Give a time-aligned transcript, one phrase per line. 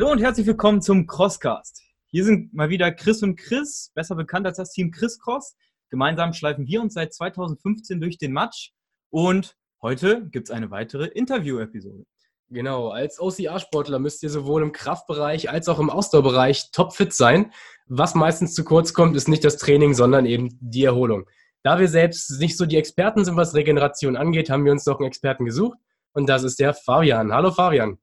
[0.00, 1.82] Hallo und herzlich willkommen zum Crosscast.
[2.06, 5.56] Hier sind mal wieder Chris und Chris, besser bekannt als das Team Chris Cross.
[5.90, 8.70] Gemeinsam schleifen wir uns seit 2015 durch den Match
[9.10, 12.04] und heute gibt es eine weitere Interview-Episode.
[12.48, 17.52] Genau, als OCR-Sportler müsst ihr sowohl im Kraftbereich als auch im Ausdauerbereich topfit sein.
[17.88, 21.28] Was meistens zu kurz kommt, ist nicht das Training, sondern eben die Erholung.
[21.64, 25.00] Da wir selbst nicht so die Experten sind, was Regeneration angeht, haben wir uns noch
[25.00, 25.76] einen Experten gesucht
[26.12, 27.32] und das ist der Fabian.
[27.32, 27.98] Hallo Fabian.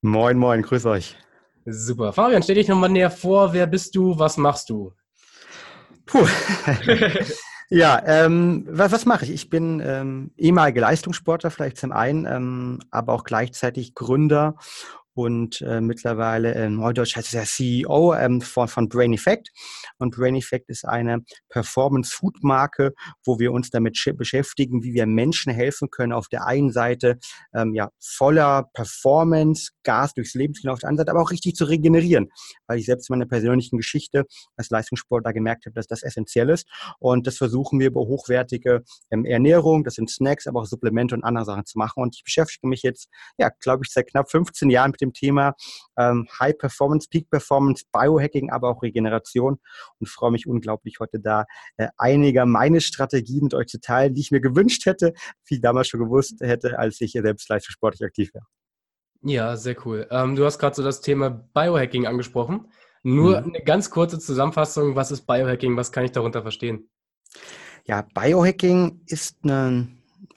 [0.00, 1.18] Moin, moin, grüß euch.
[1.66, 2.12] Super.
[2.12, 3.52] Fabian, stell dich nochmal näher vor.
[3.52, 4.18] Wer bist du?
[4.18, 4.92] Was machst du?
[6.04, 6.26] Puh.
[7.70, 9.30] ja, ähm, was, was mache ich?
[9.30, 14.56] Ich bin ähm, ehemaliger Leistungssportler, vielleicht zum einen, ähm, aber auch gleichzeitig Gründer
[15.14, 19.50] und äh, mittlerweile in Neudeutsch heißt es ja CEO ähm, von, von Brain Effect.
[19.98, 21.20] Und Brain Effect ist eine
[21.50, 22.92] Performance-Food-Marke,
[23.24, 27.18] wo wir uns damit beschäftigen, wie wir Menschen helfen können, auf der einen Seite
[27.54, 31.30] ähm, ja, voller Performance, Gas durchs Leben zu gehen, auf der anderen Seite aber auch
[31.30, 32.30] richtig zu regenerieren,
[32.66, 34.24] weil ich selbst in meiner persönlichen Geschichte
[34.56, 36.66] als Leistungssportler gemerkt habe, dass das essentiell ist.
[36.98, 41.22] Und das versuchen wir über hochwertige ähm, Ernährung, das sind Snacks, aber auch Supplemente und
[41.22, 42.02] andere Sachen zu machen.
[42.02, 45.54] Und ich beschäftige mich jetzt, ja, glaube ich, seit knapp 15 Jahren mit dem Thema
[45.96, 49.58] ähm, High Performance, Peak Performance, Biohacking, aber auch Regeneration
[50.00, 51.44] und freue mich unglaublich, heute da
[51.76, 55.12] äh, einiger meine Strategien mit euch zu teilen, die ich mir gewünscht hätte,
[55.46, 58.44] wie ich damals schon gewusst hätte, als ich selbst leistungssportlich aktiv wäre.
[59.22, 60.06] Ja, sehr cool.
[60.10, 62.68] Ähm, du hast gerade so das Thema Biohacking angesprochen.
[63.02, 63.54] Nur mhm.
[63.54, 66.90] eine ganz kurze Zusammenfassung, was ist Biohacking, was kann ich darunter verstehen?
[67.86, 69.88] Ja, Biohacking ist eine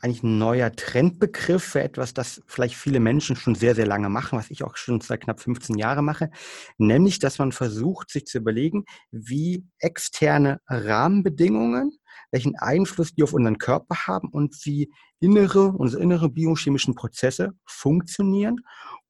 [0.02, 4.38] eigentlich ein neuer Trendbegriff für etwas, das vielleicht viele Menschen schon sehr, sehr lange machen,
[4.38, 6.30] was ich auch schon seit knapp 15 Jahren mache,
[6.78, 11.98] nämlich, dass man versucht, sich zu überlegen, wie externe Rahmenbedingungen,
[12.32, 18.62] welchen Einfluss die auf unseren Körper haben und wie innere, unsere innere biochemischen Prozesse funktionieren,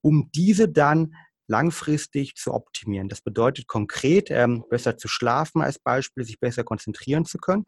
[0.01, 1.13] um diese dann
[1.47, 3.09] langfristig zu optimieren.
[3.09, 7.65] Das bedeutet konkret, ähm, besser zu schlafen als Beispiel, sich besser konzentrieren zu können.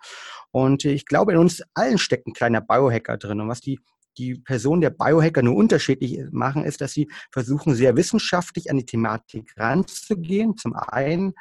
[0.52, 3.42] Und ich glaube, in uns allen steckt ein kleiner Biohacker drin.
[3.42, 3.80] Und was die
[4.18, 8.86] die Personen der Biohacker nur unterschiedlich machen, ist, dass sie versuchen, sehr wissenschaftlich an die
[8.86, 10.58] Thematik ranzugehen.
[10.58, 11.34] Zum einen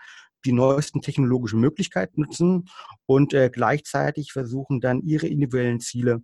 [0.44, 2.68] die neuesten technologischen Möglichkeiten nutzen
[3.06, 6.22] und äh, gleichzeitig versuchen dann ihre individuellen Ziele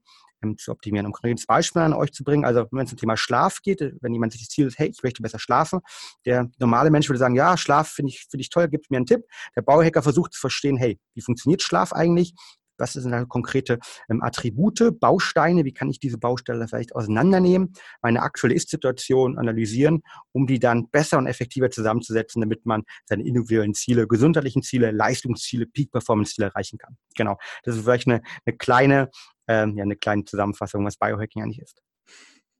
[0.57, 1.07] zu optimieren.
[1.07, 4.13] Um konkretes Beispiel an euch zu bringen, also wenn es zum Thema Schlaf geht, wenn
[4.13, 5.81] jemand sich das Ziel ist, hey, ich möchte besser schlafen,
[6.25, 9.07] der normale Mensch würde sagen, ja, Schlaf finde ich, finde ich toll, gibt mir einen
[9.07, 9.23] Tipp.
[9.57, 12.35] Der Bauhacker versucht zu verstehen, hey, wie funktioniert Schlaf eigentlich?
[12.79, 13.79] Was sind da konkrete
[14.11, 15.65] ähm, Attribute, Bausteine?
[15.65, 17.73] Wie kann ich diese Bausteine vielleicht auseinandernehmen,
[18.03, 23.75] meine aktuelle Ist-Situation analysieren, um die dann besser und effektiver zusammenzusetzen, damit man seine individuellen
[23.75, 26.97] Ziele, gesundheitlichen Ziele, Leistungsziele, Peak-Performance-Ziele erreichen kann.
[27.17, 27.39] Genau.
[27.63, 29.11] Das ist vielleicht eine, eine kleine
[29.49, 31.83] ähm, ja, eine kleine Zusammenfassung, was Biohacking eigentlich ist.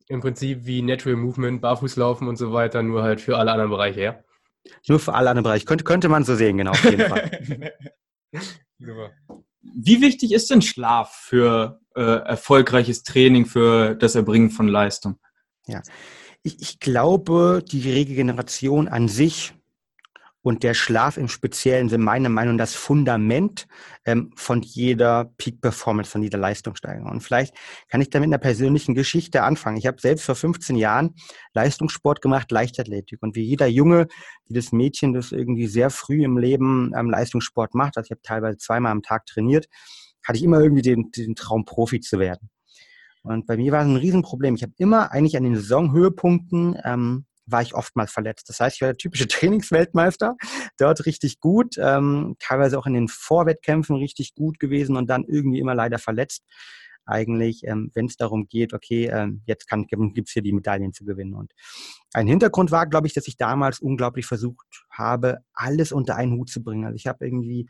[0.09, 4.01] Im Prinzip wie Natural Movement, Barfußlaufen und so weiter, nur halt für alle anderen Bereiche,
[4.01, 4.25] ja?
[4.89, 5.65] Nur für alle anderen Bereiche.
[5.67, 7.73] Könnte, könnte man so sehen, genau, auf jeden Fall.
[9.63, 15.19] Wie wichtig ist denn Schlaf für äh, erfolgreiches Training, für das Erbringen von Leistung?
[15.67, 15.83] Ja,
[16.43, 19.55] ich, ich glaube, die Regeneration an sich
[20.45, 23.67] und der Schlaf im Speziellen sind meiner Meinung nach das Fundament
[24.05, 27.11] ähm, von jeder Peak-Performance, von jeder Leistungssteigerung.
[27.11, 27.55] Und vielleicht
[27.89, 29.79] kann ich da mit einer persönlichen Geschichte anfangen.
[29.79, 31.15] Ich habe selbst vor 15 Jahren
[31.55, 33.23] Leistungssport gemacht, Leichtathletik.
[33.23, 34.07] Und wie jeder Junge,
[34.45, 38.59] jedes Mädchen, das irgendwie sehr früh im Leben ähm, Leistungssport macht, also ich habe teilweise
[38.59, 39.67] zweimal am Tag trainiert,
[40.27, 42.51] hatte ich immer irgendwie den, den Traum, Profi zu werden.
[43.23, 44.57] Und bei mir war es ein Riesenproblem.
[44.57, 48.49] Ich habe immer eigentlich an den Saisonhöhepunkten ähm, war ich oftmals verletzt.
[48.49, 50.37] Das heißt, ich war der typische Trainingsweltmeister,
[50.79, 55.61] dort richtig gut, ähm, teilweise auch in den Vorwettkämpfen richtig gut gewesen und dann irgendwie
[55.61, 56.45] immer leider verletzt.
[57.07, 61.05] Eigentlich, ähm, wenn es darum geht, okay, ähm, jetzt gibt es hier die Medaillen zu
[61.05, 61.35] gewinnen.
[61.35, 61.53] Und
[62.15, 66.49] ein Hintergrund war, glaube ich, dass ich damals unglaublich versucht habe, alles unter einen Hut
[66.49, 66.87] zu bringen.
[66.87, 67.69] Also ich habe irgendwie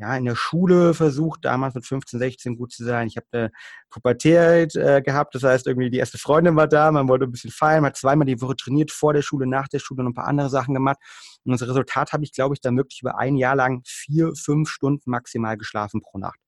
[0.00, 3.08] ja, in der Schule versucht, damals mit 15, 16 gut zu sein.
[3.08, 3.50] Ich habe eine
[3.90, 7.50] Pubertät äh, gehabt, das heißt, irgendwie die erste Freundin war da, man wollte ein bisschen
[7.50, 10.14] feiern, man hat zweimal die Woche trainiert, vor der Schule, nach der Schule und ein
[10.14, 10.98] paar andere Sachen gemacht.
[11.44, 14.68] Und das Resultat habe ich, glaube ich, dann wirklich über ein Jahr lang vier, fünf
[14.68, 16.38] Stunden maximal geschlafen pro Nacht.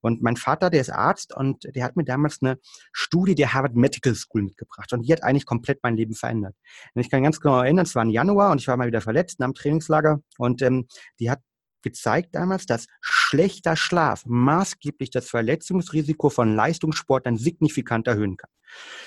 [0.00, 2.58] Und mein Vater, der ist Arzt und der hat mir damals eine
[2.92, 4.92] Studie der Harvard Medical School mitgebracht.
[4.92, 6.54] Und die hat eigentlich komplett mein Leben verändert.
[6.94, 9.00] Und ich kann ganz genau erinnern, es war im Januar und ich war mal wieder
[9.00, 10.20] verletzt nach dem Trainingslager.
[10.38, 10.86] Und ähm,
[11.18, 11.40] die hat
[11.82, 18.50] gezeigt damals, dass schlechter Schlaf maßgeblich das Verletzungsrisiko von Leistungssportlern signifikant erhöhen kann.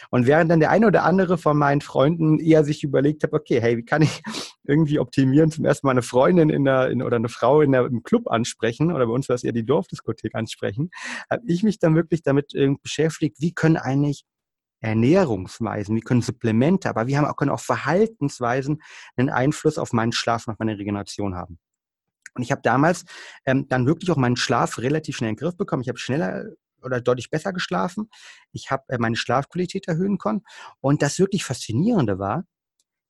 [0.09, 3.61] Und während dann der eine oder andere von meinen Freunden eher sich überlegt hat, okay,
[3.61, 4.21] hey, wie kann ich
[4.63, 7.85] irgendwie optimieren, zum ersten Mal eine Freundin in der, in, oder eine Frau in der,
[7.85, 10.89] im Club ansprechen oder bei uns war es eher die Dorfdiskothek ansprechen,
[11.29, 14.23] habe ich mich dann wirklich damit beschäftigt, wie können eigentlich
[14.81, 18.81] Ernährungsweisen, wie können Supplemente, aber wir haben auch, können auch Verhaltensweisen
[19.15, 21.59] einen Einfluss auf meinen Schlaf und auf meine Regeneration haben.
[22.33, 23.05] Und ich habe damals
[23.45, 25.81] ähm, dann wirklich auch meinen Schlaf relativ schnell in den Griff bekommen.
[25.81, 26.45] Ich habe schneller
[26.81, 28.09] oder deutlich besser geschlafen.
[28.51, 30.41] Ich habe äh, meine Schlafqualität erhöhen können.
[30.79, 32.45] Und das wirklich Faszinierende war,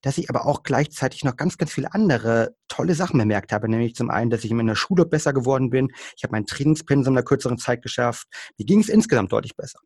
[0.02, 3.68] dass ich aber auch gleichzeitig noch ganz, ganz viele andere tolle Sachen bemerkt habe.
[3.68, 5.90] Nämlich zum einen, dass ich in der Schule besser geworden bin.
[6.16, 8.26] Ich habe mein Trainingspensum in einer kürzeren Zeit geschafft.
[8.58, 9.78] Mir ging es insgesamt deutlich besser.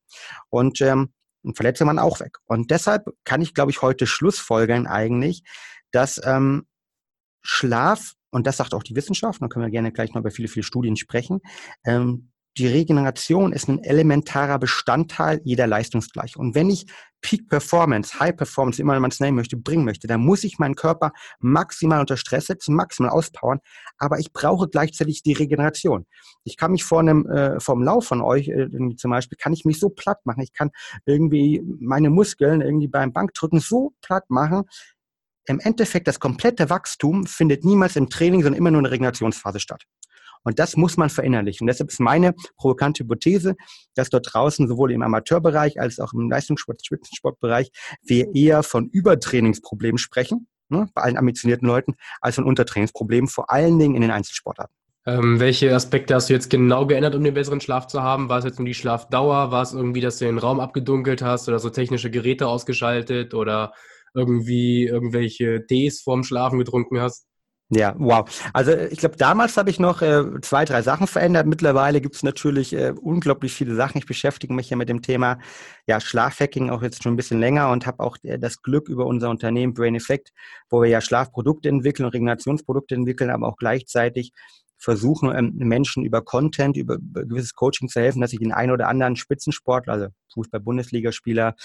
[0.49, 1.13] Und ähm,
[1.55, 2.39] Verletzungen waren auch weg.
[2.47, 5.43] Und deshalb kann ich, glaube ich, heute Schlussfolgern eigentlich,
[5.93, 6.67] dass ähm,
[7.43, 10.49] Schlaf, und das sagt auch die Wissenschaft, dann können wir gerne gleich noch über viele,
[10.49, 11.41] viele Studien sprechen,
[11.85, 16.47] ähm, die Regeneration ist ein elementarer Bestandteil jeder Leistungsgleichung.
[16.47, 16.87] Und wenn ich
[17.21, 20.59] Peak Performance, High Performance, wie immer man es nennen möchte, bringen möchte, dann muss ich
[20.59, 23.59] meinen Körper maximal unter Stress setzen, maximal auspowern,
[23.99, 26.07] aber ich brauche gleichzeitig die Regeneration.
[26.45, 29.65] Ich kann mich vor einem, äh, dem Lauf von euch, äh, zum Beispiel, kann ich
[29.65, 30.71] mich so platt machen, ich kann
[31.05, 34.65] irgendwie meine Muskeln irgendwie beim Bankdrücken so platt machen,
[35.47, 39.61] im Endeffekt das komplette Wachstum findet niemals im Training, sondern immer nur in der Regenerationsphase
[39.61, 39.85] statt.
[40.47, 41.65] Und das muss man verinnerlichen.
[41.65, 43.57] Und deshalb ist meine provokante Hypothese,
[43.97, 47.71] dass dort draußen sowohl im Amateurbereich als auch im Leistungssport, Spitzensportbereich
[48.03, 53.77] wir eher von Übertrainingsproblemen sprechen, ne, bei allen ambitionierten Leuten, als von Untertrainingsproblemen, vor allen
[53.79, 54.73] Dingen in den Einzelsportarten.
[55.05, 58.29] Ähm, welche Aspekte hast du jetzt genau geändert, um den besseren Schlaf zu haben?
[58.29, 59.53] War es jetzt nur die Schlafdauer?
[59.53, 63.73] War es irgendwie, dass du den Raum abgedunkelt hast oder so technische Geräte ausgeschaltet oder
[64.17, 67.27] irgendwie irgendwelche Tees vorm Schlafen getrunken hast?
[67.69, 68.29] Ja, wow.
[68.53, 71.49] Also ich glaube, damals habe ich noch äh, zwei, drei Sachen verändert.
[71.49, 73.99] Mittlerweile gibt es natürlich äh, unglaublich viele Sachen.
[73.99, 75.41] Ich beschäftige mich ja mit dem Thema
[75.89, 79.05] ja, Schlafhacking auch jetzt schon ein bisschen länger und habe auch äh, das Glück über
[79.07, 80.31] unser Unternehmen Brain Effect,
[80.71, 84.31] wo wir ja Schlafprodukte entwickeln und Regenerationsprodukte entwickeln, aber auch gleichzeitig
[84.79, 88.71] versuchen, ähm, Menschen über Content, über, über gewisses Coaching zu helfen, dass ich den einen
[88.71, 91.57] oder anderen Spitzensportler, also Fußball-Bundesligaspieler,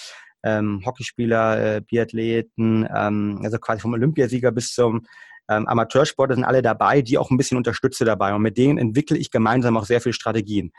[0.43, 5.05] ähm, Hockeyspieler, äh, Biathleten, ähm, also quasi vom Olympiasieger bis zum
[5.49, 8.33] ähm, Amateursportler sind alle dabei, die auch ein bisschen unterstütze dabei.
[8.33, 10.71] Und mit denen entwickle ich gemeinsam auch sehr viele Strategien.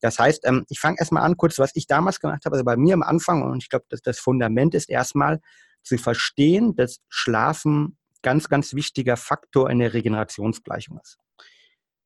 [0.00, 2.54] Das heißt, ähm, ich fange erstmal an, kurz, was ich damals gemacht habe.
[2.54, 5.40] Also bei mir am Anfang, und ich glaube, dass das Fundament ist erstmal
[5.82, 11.18] zu verstehen, dass Schlafen ganz, ganz wichtiger Faktor in der Regenerationsgleichung ist.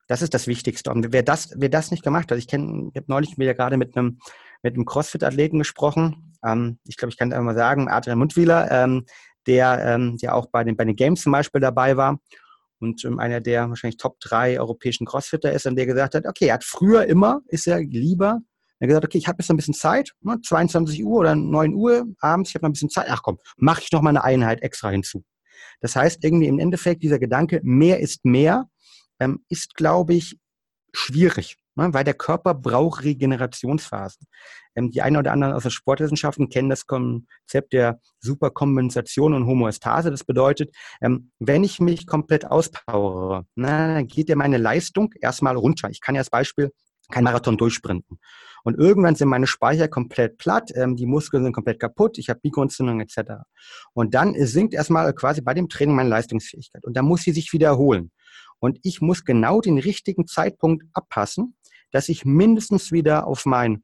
[0.09, 0.91] Das ist das Wichtigste.
[0.91, 3.77] Und wer das, wer das nicht gemacht hat, ich kenne, ich habe neulich wieder gerade
[3.77, 4.19] mit einem,
[4.63, 6.28] mit einem CrossFit-Athleten gesprochen.
[6.45, 9.07] Ähm, ich glaube, ich kann es einfach mal sagen, Adrian Mundwieler, ähm,
[9.47, 12.21] der, ähm, der auch bei den, bei den Games zum Beispiel dabei war
[12.81, 16.47] und ähm, einer der wahrscheinlich Top 3 europäischen Crossfitter ist und der gesagt hat, okay,
[16.47, 18.41] er hat früher immer, ist er lieber,
[18.79, 21.35] er hat gesagt, okay, ich habe jetzt noch ein bisschen Zeit, ne, 22 Uhr oder
[21.35, 24.11] 9 Uhr abends, ich habe noch ein bisschen Zeit, ach komm, mache ich noch mal
[24.11, 25.25] eine Einheit extra hinzu.
[25.81, 28.69] Das heißt, irgendwie im Endeffekt dieser Gedanke, mehr ist mehr,
[29.19, 30.39] ähm, ist, glaube ich,
[30.93, 34.27] schwierig weil der Körper braucht Regenerationsphasen.
[34.75, 40.11] Ähm, die einen oder anderen aus den Sportwissenschaften kennen das Konzept der Superkompensation und Homöostase.
[40.11, 45.57] Das bedeutet, ähm, wenn ich mich komplett auspowere, na, dann geht ja meine Leistung erstmal
[45.57, 45.89] runter.
[45.91, 46.71] Ich kann ja als Beispiel
[47.11, 48.19] kein Marathon durchsprinten.
[48.65, 52.41] Und irgendwann sind meine Speicher komplett platt, ähm, die Muskeln sind komplett kaputt, ich habe
[52.43, 53.45] Mikroentzündung etc.
[53.95, 56.85] Und dann sinkt erstmal quasi bei dem Training meine Leistungsfähigkeit.
[56.85, 58.11] Und dann muss sie sich wiederholen.
[58.61, 61.55] Und ich muss genau den richtigen Zeitpunkt abpassen,
[61.91, 63.83] dass ich mindestens wieder auf mein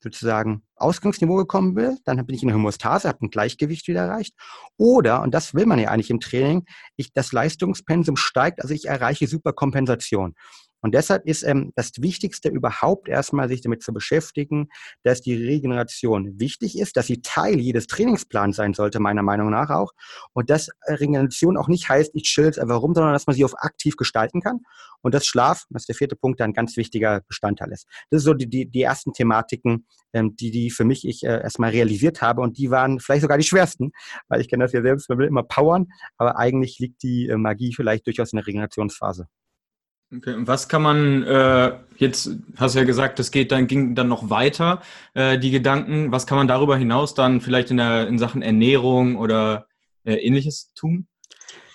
[0.00, 4.34] sozusagen Ausgangsniveau gekommen bin, dann bin ich in der Homostase, habe ein Gleichgewicht wieder erreicht.
[4.76, 6.66] Oder, und das will man ja eigentlich im Training,
[6.96, 10.34] ich, das Leistungspensum steigt, also ich erreiche Superkompensation.
[10.80, 14.68] Und deshalb ist ähm, das Wichtigste überhaupt erstmal, sich damit zu beschäftigen,
[15.02, 19.70] dass die Regeneration wichtig ist, dass sie Teil jedes Trainingsplans sein sollte, meiner Meinung nach
[19.70, 19.92] auch.
[20.32, 23.44] Und dass Regeneration auch nicht heißt, ich chill jetzt einfach rum, sondern dass man sie
[23.44, 24.60] auf aktiv gestalten kann.
[25.02, 27.86] Und das Schlaf, das ist der vierte Punkt, ein ganz wichtiger Bestandteil ist.
[28.10, 31.40] Das sind so die, die, die ersten Thematiken, ähm, die, die für mich ich äh,
[31.40, 32.40] erstmal realisiert habe.
[32.40, 33.92] Und die waren vielleicht sogar die schwersten,
[34.28, 37.36] weil ich kenne das ja selbst, man will immer powern, aber eigentlich liegt die äh,
[37.36, 39.28] Magie vielleicht durchaus in der Regenerationsphase.
[40.10, 43.94] Okay, und was kann man äh, jetzt, hast du ja gesagt, das geht dann, ging
[43.94, 44.80] dann noch weiter,
[45.12, 49.16] äh, die Gedanken, was kann man darüber hinaus dann vielleicht in, der, in Sachen Ernährung
[49.16, 49.66] oder
[50.04, 51.08] äh, ähnliches tun?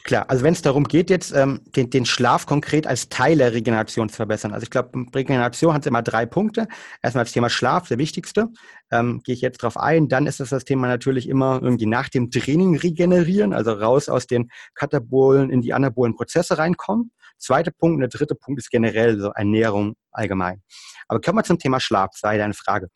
[0.03, 3.53] Klar, also wenn es darum geht, jetzt ähm, den, den Schlaf konkret als Teil der
[3.53, 4.51] Regeneration zu verbessern.
[4.53, 6.67] Also ich glaube, Regeneration hat immer drei Punkte.
[7.01, 8.49] Erstmal das Thema Schlaf, der wichtigste.
[8.91, 10.09] Ähm, Gehe ich jetzt drauf ein.
[10.09, 14.27] Dann ist es das Thema natürlich immer irgendwie nach dem Training regenerieren, also raus aus
[14.27, 17.13] den Katabolen in die anabolen Prozesse reinkommen.
[17.37, 20.61] Zweiter Punkt und der dritte Punkt ist generell so Ernährung allgemein.
[21.07, 22.89] Aber kommen wir zum Thema Schlaf, sei deine Frage.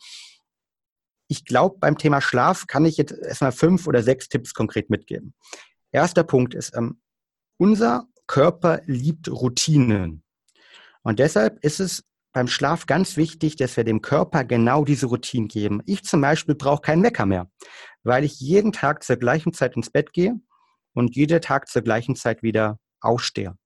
[1.29, 5.33] Ich glaube, beim Thema Schlaf kann ich jetzt erstmal fünf oder sechs Tipps konkret mitgeben.
[5.91, 7.01] Erster Punkt ist, ähm,
[7.57, 10.23] unser Körper liebt Routinen.
[11.01, 12.03] Und deshalb ist es
[12.33, 15.81] beim Schlaf ganz wichtig, dass wir dem Körper genau diese Routine geben.
[15.85, 17.49] Ich zum Beispiel brauche keinen Wecker mehr,
[18.03, 20.35] weil ich jeden Tag zur gleichen Zeit ins Bett gehe
[20.93, 23.57] und jeden Tag zur gleichen Zeit wieder aufstehe.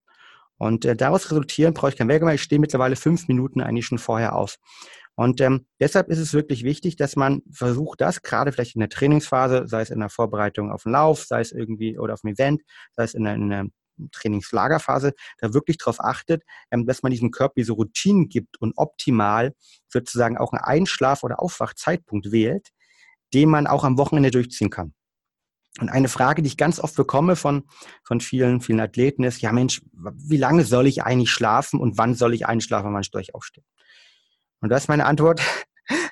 [0.57, 2.35] Und äh, daraus resultieren brauche ich keinen Wecker mehr.
[2.35, 4.57] Ich stehe mittlerweile fünf Minuten eigentlich schon vorher auf.
[5.15, 8.89] Und ähm, deshalb ist es wirklich wichtig, dass man versucht, das gerade vielleicht in der
[8.89, 12.33] Trainingsphase, sei es in der Vorbereitung auf den Lauf, sei es irgendwie oder auf ein
[12.33, 12.61] Event,
[12.93, 13.65] sei es in der, in der
[14.11, 19.53] Trainingslagerphase, da wirklich darauf achtet, ähm, dass man diesem Körper diese Routinen gibt und optimal
[19.89, 22.69] sozusagen auch einen Einschlaf- oder Aufwachzeitpunkt wählt,
[23.33, 24.93] den man auch am Wochenende durchziehen kann.
[25.79, 27.63] Und eine Frage, die ich ganz oft bekomme von,
[28.03, 32.13] von vielen, vielen Athleten ist, ja Mensch, wie lange soll ich eigentlich schlafen und wann
[32.13, 33.65] soll ich einschlafen, wann soll ich aufstehen?
[34.61, 35.41] Und da ist meine Antwort,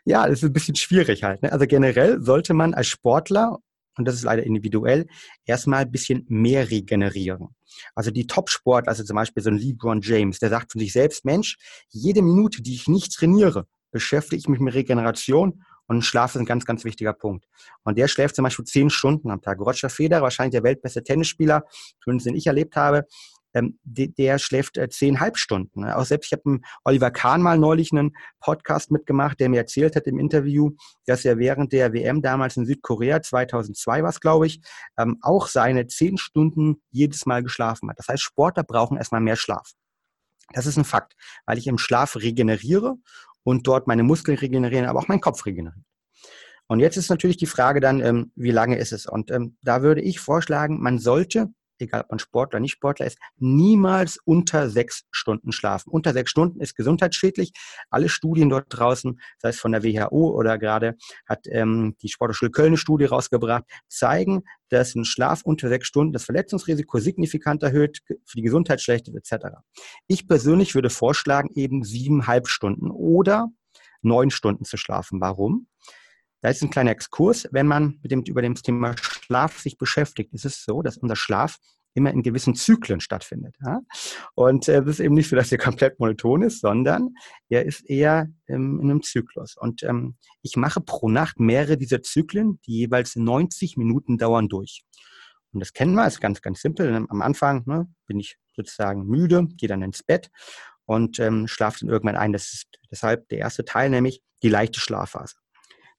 [0.06, 1.42] ja, das ist ein bisschen schwierig halt.
[1.42, 1.52] Ne?
[1.52, 3.60] Also generell sollte man als Sportler,
[3.98, 5.08] und das ist leider individuell,
[5.46, 7.50] erstmal ein bisschen mehr regenerieren.
[7.96, 11.26] Also die Top-Sportler, also zum Beispiel so ein LeBron James, der sagt von sich selbst,
[11.26, 11.58] Mensch,
[11.90, 16.46] jede Minute, die ich nicht trainiere, beschäftige ich mich mit Regeneration und Schlaf ist ein
[16.46, 17.46] ganz, ganz wichtiger Punkt.
[17.84, 19.60] Und der schläft zum Beispiel zehn Stunden am Tag.
[19.60, 21.64] Roger Federer, wahrscheinlich der weltbeste Tennisspieler,
[22.04, 23.08] zumindest den ich erlebt habe,
[23.54, 25.82] ähm, der, der schläft äh, zehnhalb Stunden.
[25.82, 25.98] Ne?
[25.98, 30.08] Auch selbst ich habe Oliver Kahn mal neulich einen Podcast mitgemacht, der mir erzählt hat
[30.08, 30.72] im Interview,
[31.06, 34.62] dass er während der WM damals in Südkorea 2002 war es, glaube ich,
[34.98, 38.00] ähm, auch seine zehn Stunden jedes Mal geschlafen hat.
[38.00, 39.72] Das heißt, Sportler brauchen erstmal mehr Schlaf.
[40.54, 41.14] Das ist ein Fakt,
[41.46, 42.96] weil ich im Schlaf regeneriere
[43.44, 45.86] und dort meine Muskeln regenerieren, aber auch mein Kopf regeneriert.
[46.68, 49.08] Und jetzt ist natürlich die Frage dann, ähm, wie lange ist es?
[49.08, 53.06] Und ähm, da würde ich vorschlagen, man sollte egal ob man Sportler oder nicht Sportler
[53.06, 55.90] ist, niemals unter sechs Stunden schlafen.
[55.90, 57.52] Unter sechs Stunden ist gesundheitsschädlich.
[57.90, 60.96] Alle Studien dort draußen, sei es von der WHO oder gerade
[61.28, 66.14] hat ähm, die Sporthochschule Köln eine Studie rausgebracht, zeigen, dass ein Schlaf unter sechs Stunden
[66.14, 69.58] das Verletzungsrisiko signifikant erhöht, für die Gesundheit schlecht ist, etc.
[70.08, 73.50] Ich persönlich würde vorschlagen, eben siebeneinhalb Stunden oder
[74.02, 75.20] neun Stunden zu schlafen.
[75.22, 75.68] Warum?
[76.42, 77.48] Da ist ein kleiner Exkurs.
[77.52, 78.96] Wenn man mit dem, über dem Thema
[79.30, 81.58] Schlaf sich beschäftigt, ist es so, dass unser Schlaf
[81.94, 83.56] immer in gewissen Zyklen stattfindet.
[83.64, 83.82] Ja?
[84.34, 87.14] Und äh, das ist eben nicht so, dass er komplett monoton ist, sondern
[87.48, 89.56] er ist eher ähm, in einem Zyklus.
[89.56, 94.84] Und ähm, ich mache pro Nacht mehrere dieser Zyklen, die jeweils 90 Minuten dauern, durch.
[95.52, 96.94] Und das kennen wir, ist ganz, ganz simpel.
[96.94, 100.30] Am Anfang ne, bin ich sozusagen müde, gehe dann ins Bett
[100.86, 102.34] und ähm, schlafe dann irgendwann ein.
[102.34, 105.36] Das ist deshalb der erste Teil, nämlich die leichte Schlafphase.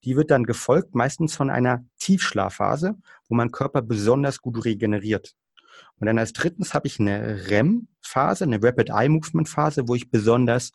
[0.05, 2.97] Die wird dann gefolgt meistens von einer Tiefschlafphase,
[3.29, 5.35] wo mein Körper besonders gut regeneriert.
[5.99, 10.11] Und dann als drittens habe ich eine REM-Phase, eine Rapid Eye Movement Phase, wo ich
[10.11, 10.73] besonders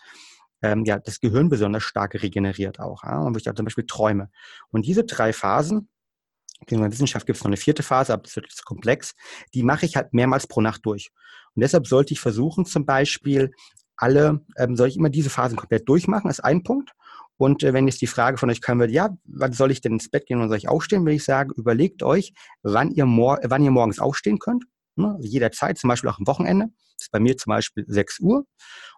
[0.61, 3.85] ähm, ja, das Gehirn besonders stark regeneriert auch, ja, und wo ich da zum Beispiel
[3.85, 4.29] träume.
[4.71, 5.89] Und diese drei Phasen,
[6.67, 9.13] in der Wissenschaft gibt es noch eine vierte Phase, aber das wird jetzt komplex,
[9.53, 11.11] die mache ich halt mehrmals pro Nacht durch.
[11.53, 13.51] Und deshalb sollte ich versuchen, zum Beispiel
[13.97, 16.91] alle, ähm, soll ich immer diese Phasen komplett durchmachen, ist ein Punkt.
[17.37, 19.93] Und äh, wenn jetzt die Frage von euch kommen wird, ja, wann soll ich denn
[19.93, 23.39] ins Bett gehen und soll ich aufstehen, würde ich sagen, überlegt euch, wann ihr, mor
[23.43, 24.65] wann ihr morgens aufstehen könnt.
[24.95, 25.15] Ne?
[25.15, 26.67] Also jederzeit, zum Beispiel auch am Wochenende.
[26.97, 28.45] Das ist bei mir zum Beispiel 6 Uhr.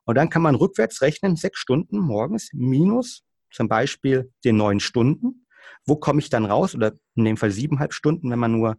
[0.05, 5.47] Und dann kann man rückwärts rechnen, sechs Stunden morgens minus zum Beispiel den neun Stunden.
[5.85, 6.75] Wo komme ich dann raus?
[6.75, 8.77] Oder in dem Fall siebeneinhalb Stunden, wenn man nur,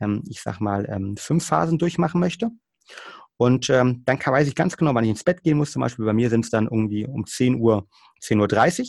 [0.00, 2.50] ähm, ich sag mal, ähm, fünf Phasen durchmachen möchte.
[3.40, 5.72] Und ähm, dann kann, weiß ich ganz genau, wann ich ins Bett gehen muss.
[5.72, 7.88] Zum Beispiel bei mir sind es dann irgendwie um 10 Uhr,
[8.22, 8.86] 10.30 Uhr.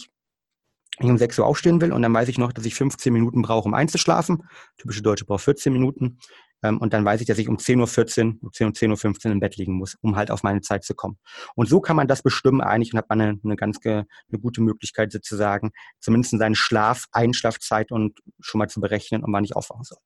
[0.98, 3.14] Wenn ich um 6 Uhr aufstehen will und dann weiß ich noch, dass ich 15
[3.14, 4.44] Minuten brauche, um einzuschlafen.
[4.78, 6.18] Typische Deutsche braucht 14 Minuten.
[6.64, 9.32] Ähm, und dann weiß ich, dass ich um 10.14 Uhr, um 10 Uhr, 10.15 Uhr
[9.32, 11.18] im Bett liegen muss, um halt auf meine Zeit zu kommen.
[11.56, 14.06] Und so kann man das bestimmen eigentlich und hat man eine, eine ganz eine
[14.42, 19.56] gute Möglichkeit sozusagen, zumindest seinen Schlaf, Einschlafzeit und schon mal zu berechnen, um wann ich
[19.56, 20.00] aufwachen soll.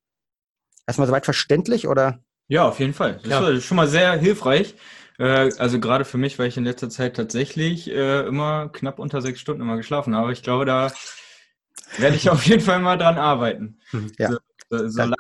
[0.85, 2.23] Erstmal soweit verständlich oder?
[2.47, 3.19] Ja, auf jeden Fall.
[3.23, 3.49] Das ja.
[3.49, 4.75] ist schon mal sehr hilfreich.
[5.17, 9.21] Äh, also gerade für mich, weil ich in letzter Zeit tatsächlich äh, immer knapp unter
[9.21, 10.33] sechs Stunden immer geschlafen habe.
[10.33, 10.91] Ich glaube, da
[11.97, 13.79] werde ich auf jeden Fall mal dran arbeiten.
[14.19, 14.31] Ja.
[14.31, 14.37] So,
[14.69, 15.15] so, solange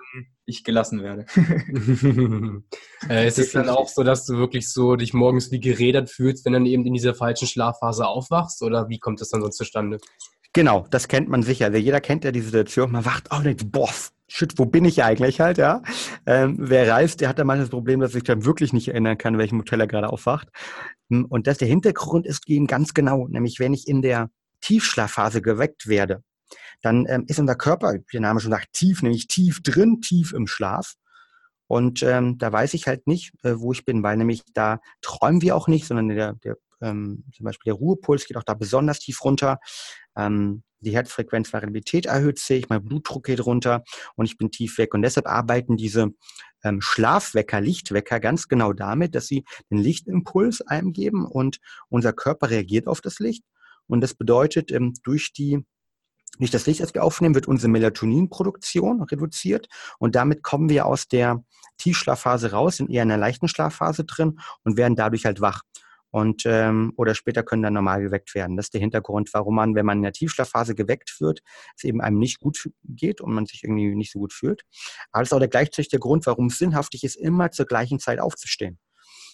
[0.45, 1.25] ich gelassen werde.
[3.09, 6.45] äh, ist es dann auch so, dass du wirklich so dich morgens wie gerädert fühlst,
[6.45, 8.61] wenn du dann eben in dieser falschen Schlafphase aufwachst?
[8.61, 9.97] Oder wie kommt das dann sonst zustande?
[10.53, 11.65] Genau, das kennt man sicher.
[11.65, 12.91] Also jeder kennt ja diese Situation.
[12.91, 13.89] Man wacht auf und denkt, boah,
[14.27, 15.81] shit, wo bin ich eigentlich halt, ja?
[16.25, 19.17] Ähm, wer reist, der hat dann manchmal das Problem, dass sich dann wirklich nicht erinnern
[19.17, 20.49] kann, welchem Hotel er gerade aufwacht.
[21.09, 24.29] Hm, und das der Hintergrund ist eben ganz genau, nämlich wenn ich in der
[24.61, 26.23] Tiefschlafphase geweckt werde,
[26.81, 30.33] dann ähm, ist unser Körper, wie der Name schon sagt, tief, nämlich tief drin, tief
[30.33, 30.95] im Schlaf.
[31.67, 35.41] Und ähm, da weiß ich halt nicht, äh, wo ich bin, weil nämlich da träumen
[35.41, 38.99] wir auch nicht, sondern der, der ähm, zum Beispiel der Ruhepuls geht auch da besonders
[38.99, 39.59] tief runter.
[40.15, 43.83] Ähm, die Herzfrequenzvariabilität erhöht sich, mein Blutdruck geht runter
[44.15, 44.93] und ich bin tief weg.
[44.93, 46.11] Und deshalb arbeiten diese
[46.63, 52.49] ähm, Schlafwecker, Lichtwecker ganz genau damit, dass sie den Lichtimpuls einem geben und unser Körper
[52.49, 53.43] reagiert auf das Licht.
[53.87, 55.65] Und das bedeutet, ähm, durch die
[56.37, 61.07] durch das Licht, das wir aufnehmen, wird unsere Melatoninproduktion reduziert und damit kommen wir aus
[61.07, 61.45] der
[61.77, 65.61] Tiefschlafphase raus, sind eher in einer leichten Schlafphase drin und werden dadurch halt wach
[66.15, 68.55] und ähm, oder später können dann normal geweckt werden.
[68.55, 71.41] Das ist der Hintergrund, warum man, wenn man in der Tiefschlafphase geweckt wird,
[71.75, 74.61] es eben einem nicht gut geht und man sich irgendwie nicht so gut fühlt.
[75.11, 78.21] Aber das ist auch der gleichzeitig Grund, warum es sinnhaftig ist, immer zur gleichen Zeit
[78.21, 78.79] aufzustehen.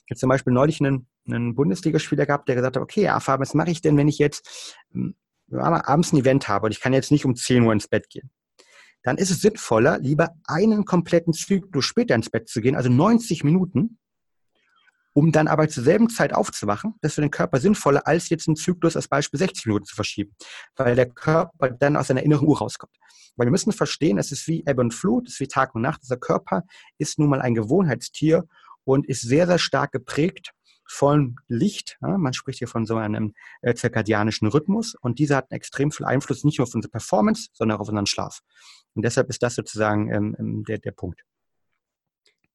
[0.08, 3.42] Ich habe zum Beispiel neulich einen, einen Bundesligaspieler gehabt, der gesagt hat, okay, ja, Fabian,
[3.42, 5.14] was mache ich denn, wenn ich jetzt ähm,
[5.52, 8.32] abends ein Event habe und ich kann jetzt nicht um 10 Uhr ins Bett gehen?
[9.04, 13.44] Dann ist es sinnvoller, lieber einen kompletten Zyklus später ins Bett zu gehen, also 90
[13.44, 14.00] Minuten,
[15.14, 16.96] um dann aber zur selben Zeit aufzuwachen.
[17.02, 19.96] Das ist für den Körper sinnvoller, als jetzt einen Zyklus als Beispiel 60 Minuten zu
[19.96, 20.36] verschieben,
[20.76, 22.96] weil der Körper dann aus seiner inneren Uhr rauskommt.
[23.36, 25.82] Weil wir müssen verstehen, es ist wie Ebbe und Flut, es ist wie Tag und
[25.82, 26.02] Nacht.
[26.04, 26.64] Unser Körper
[26.98, 28.46] ist nun mal ein Gewohnheitstier
[28.84, 30.52] und ist sehr, sehr stark geprägt
[30.88, 31.98] von Licht.
[32.02, 36.44] Man spricht hier von so einem äh, zirkadianischen Rhythmus und dieser hat extrem viel Einfluss
[36.44, 38.42] nicht nur auf unsere Performance, sondern auch auf unseren Schlaf.
[38.94, 41.22] Und deshalb ist das sozusagen ähm, ähm der, der Punkt.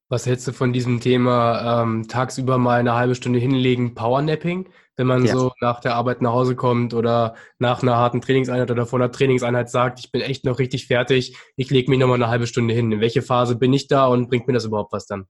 [0.09, 5.07] Was hältst du von diesem Thema ähm, tagsüber mal eine halbe Stunde hinlegen, Powernapping, wenn
[5.07, 5.33] man ja.
[5.33, 9.11] so nach der Arbeit nach Hause kommt oder nach einer harten Trainingseinheit oder vor einer
[9.11, 12.73] Trainingseinheit sagt, ich bin echt noch richtig fertig, ich lege mich nochmal eine halbe Stunde
[12.73, 12.91] hin.
[12.91, 15.25] In welche Phase bin ich da und bringt mir das überhaupt was dann?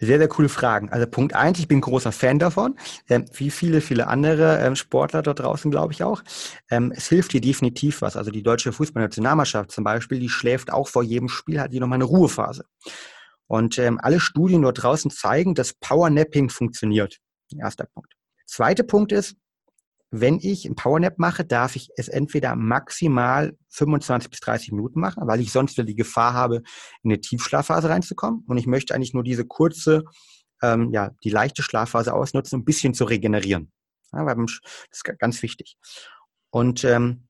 [0.00, 0.90] Sehr, sehr coole Fragen.
[0.90, 2.76] Also Punkt eins, ich bin großer Fan davon,
[3.08, 6.22] ähm, wie viele, viele andere ähm, Sportler dort draußen, glaube ich auch.
[6.70, 8.16] Ähm, es hilft dir definitiv was.
[8.16, 11.96] Also die deutsche Fußballnationalmannschaft zum Beispiel, die schläft auch vor jedem Spiel, hat die nochmal
[11.96, 12.64] eine Ruhephase.
[13.46, 17.18] Und ähm, alle Studien dort draußen zeigen, dass Powernapping funktioniert.
[17.56, 18.14] Erster Punkt.
[18.46, 19.36] Zweiter Punkt ist,
[20.10, 25.26] wenn ich ein Powernap mache, darf ich es entweder maximal 25 bis 30 Minuten machen,
[25.26, 26.62] weil ich sonst wieder die Gefahr habe,
[27.02, 28.44] in eine Tiefschlafphase reinzukommen.
[28.46, 30.04] Und ich möchte eigentlich nur diese kurze,
[30.62, 33.72] ähm, ja, die leichte Schlafphase ausnutzen, um ein bisschen zu regenerieren.
[34.12, 34.60] Ja, weil das
[34.92, 35.76] ist ganz wichtig.
[36.50, 37.23] Und ähm,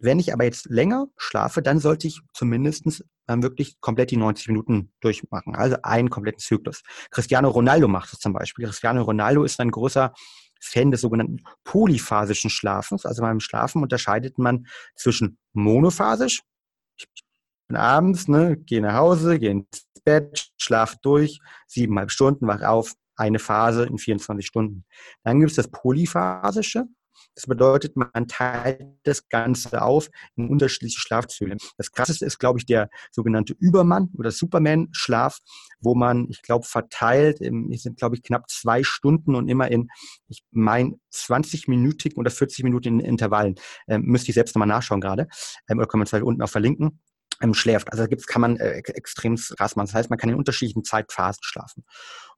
[0.00, 4.48] wenn ich aber jetzt länger schlafe, dann sollte ich zumindest dann wirklich komplett die 90
[4.48, 5.54] Minuten durchmachen.
[5.54, 6.82] Also einen kompletten Zyklus.
[7.10, 8.66] Cristiano Ronaldo macht das zum Beispiel.
[8.66, 10.12] Cristiano Ronaldo ist ein großer
[10.60, 13.06] Fan des sogenannten polyphasischen Schlafens.
[13.06, 16.42] Also beim Schlafen unterscheidet man zwischen monophasisch.
[16.96, 17.06] Ich
[17.68, 22.94] bin abends, ne, gehe nach Hause, gehe ins Bett, schlafe durch, siebeneinhalb Stunden, wach auf,
[23.16, 24.84] eine Phase in 24 Stunden.
[25.24, 26.86] Dann gibt es das polyphasische.
[27.34, 31.58] Das bedeutet, man teilt das Ganze auf in unterschiedliche Schlafzyklen.
[31.76, 35.38] Das krasseste ist, glaube ich, der sogenannte Übermann- oder Superman-Schlaf,
[35.80, 39.88] wo man, ich glaube, verteilt, es sind, glaube ich, knapp zwei Stunden und immer in,
[40.28, 43.54] ich meine, 20-minütigen oder 40 Minuten Intervallen.
[43.88, 45.28] Ähm, müsste ich selbst nochmal nachschauen gerade.
[45.68, 47.00] Ähm, oder können wir es unten auch verlinken
[47.40, 47.90] ähm, schläft.
[47.90, 49.86] Also da gibt's, kann man äh, extrem rass machen.
[49.86, 51.84] Das heißt, man kann in unterschiedlichen Zeitphasen schlafen.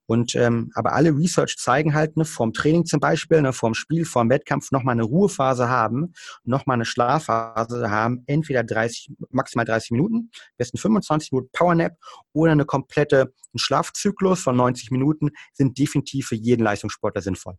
[0.07, 4.05] Und ähm, aber alle Research zeigen halt, ne, vorm Training zum Beispiel, ne, vorm Spiel,
[4.05, 6.13] vorm Wettkampf nochmal eine Ruhephase haben,
[6.45, 11.97] nochmal eine Schlafphase haben, entweder 30, maximal 30 Minuten, besten 25 Minuten Powernap
[12.33, 17.57] oder eine komplette Schlafzyklus von 90 Minuten sind definitiv für jeden Leistungssportler sinnvoll.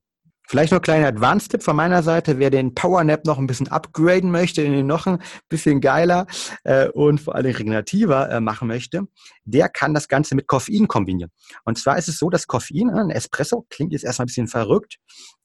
[0.54, 3.70] Vielleicht noch ein kleiner Advanced-Tipp von meiner Seite, wer den Power Nap noch ein bisschen
[3.70, 5.18] upgraden möchte, in den noch ein
[5.50, 6.28] bisschen geiler
[6.64, 9.08] äh, und vor allem regenerativer äh, machen möchte,
[9.46, 11.32] der kann das Ganze mit Koffein kombinieren.
[11.66, 14.48] Und zwar ist es so, dass Koffein, äh, ein Espresso, klingt jetzt erstmal ein bisschen
[14.48, 15.00] verrückt,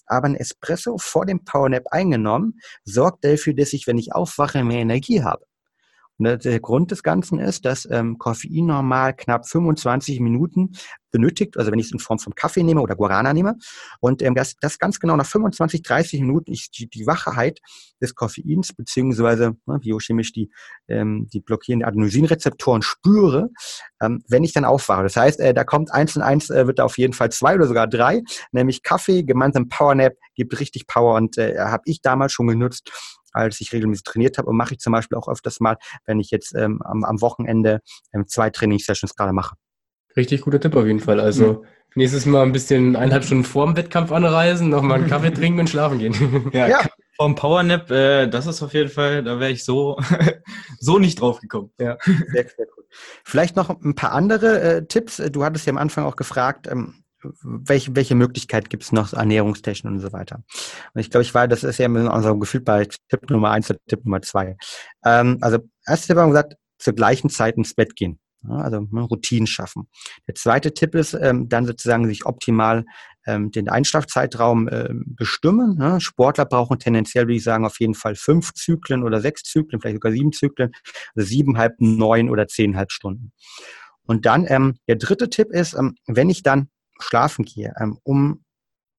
[0.04, 4.62] aber ein Espresso vor dem Power Nap eingenommen, sorgt dafür, dass ich, wenn ich aufwache,
[4.62, 5.47] mehr Energie habe.
[6.18, 10.72] Und der Grund des Ganzen ist, dass ähm, Koffein normal knapp 25 Minuten
[11.10, 13.56] benötigt, also wenn ich es in Form von Kaffee nehme oder Guarana nehme.
[14.00, 17.60] Und ähm, das, das ganz genau nach 25, 30 Minuten ich die, die Wachheit
[18.00, 20.50] des Koffeins beziehungsweise ne, biochemisch die,
[20.88, 23.50] ähm, die blockierenden Adenosinrezeptoren spüre,
[24.00, 25.02] ähm, wenn ich dann aufwache.
[25.02, 27.54] Das heißt, äh, da kommt eins und eins, äh, wird da auf jeden Fall zwei
[27.54, 32.32] oder sogar drei, nämlich Kaffee gemeinsam Powernap gibt richtig Power und äh, habe ich damals
[32.32, 35.76] schon genutzt als ich regelmäßig trainiert habe und mache ich zum Beispiel auch öfters mal,
[36.06, 37.80] wenn ich jetzt ähm, am, am Wochenende
[38.12, 39.56] ähm, zwei Trainingssessions gerade mache.
[40.16, 41.20] Richtig guter Tipp auf jeden Fall.
[41.20, 41.66] Also mhm.
[41.94, 45.70] nächstes Mal ein bisschen eineinhalb Stunden vor dem Wettkampf anreisen, nochmal einen Kaffee trinken und
[45.70, 46.50] schlafen gehen.
[46.52, 46.80] Ja, ja.
[47.16, 49.98] vom Powernap, äh, das ist auf jeden Fall, da wäre ich so,
[50.80, 51.70] so nicht drauf gekommen.
[51.78, 52.84] Ja, sehr, sehr cool.
[53.24, 55.18] Vielleicht noch ein paar andere äh, Tipps.
[55.30, 57.04] Du hattest ja am Anfang auch gefragt, ähm,
[57.42, 60.42] welche, welche Möglichkeit gibt es noch, Ernährungstechnik und so weiter.
[60.94, 63.70] Und ich glaube, ich war, das ist ja immer unser Gefühl bei Tipp Nummer eins
[63.70, 64.56] und Tipp Nummer zwei.
[65.04, 68.18] Ähm, also, erste Tipp haben wir gesagt, zur gleichen Zeit ins Bett gehen.
[68.48, 69.88] also ne, Routinen schaffen.
[70.26, 72.84] Der zweite Tipp ist ähm, dann sozusagen sich optimal
[73.26, 75.76] ähm, den Einschlafzeitraum äh, bestimmen.
[75.76, 76.00] Ne?
[76.00, 79.96] Sportler brauchen tendenziell, würde ich sagen, auf jeden Fall fünf Zyklen oder sechs Zyklen, vielleicht
[79.96, 80.70] sogar sieben Zyklen,
[81.14, 83.32] also siebeneinhalb, neun oder zehnhalb Stunden.
[84.04, 86.68] Und dann ähm, der dritte Tipp ist, ähm, wenn ich dann
[87.00, 88.44] schlafen gehe, ähm, um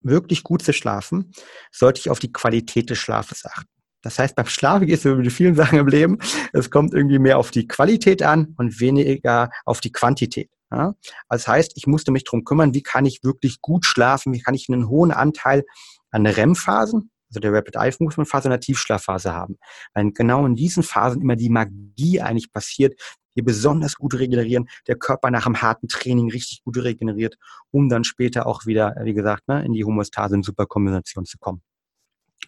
[0.02, 1.32] wirklich gut zu schlafen,
[1.72, 3.70] sollte ich auf die Qualität des Schlafes achten.
[4.02, 6.20] Das heißt, beim Schlafen geht es so wie vielen Sachen im Leben,
[6.54, 10.50] es kommt irgendwie mehr auf die Qualität an und weniger auf die Quantität.
[10.72, 10.94] Ja?
[11.28, 14.54] Das heißt, ich musste mich darum kümmern, wie kann ich wirklich gut schlafen, wie kann
[14.54, 15.66] ich einen hohen Anteil
[16.12, 19.58] an REM-Phasen, also der Rapid Eye Movement Phase und der Tiefschlafphase haben.
[19.94, 23.00] Weil genau in diesen Phasen immer die Magie eigentlich passiert,
[23.40, 27.38] wir besonders gut regenerieren, der Körper nach einem harten Training richtig gut regeneriert,
[27.72, 31.62] um dann später auch wieder, wie gesagt, ne, in die Homostase in Superkombination zu kommen.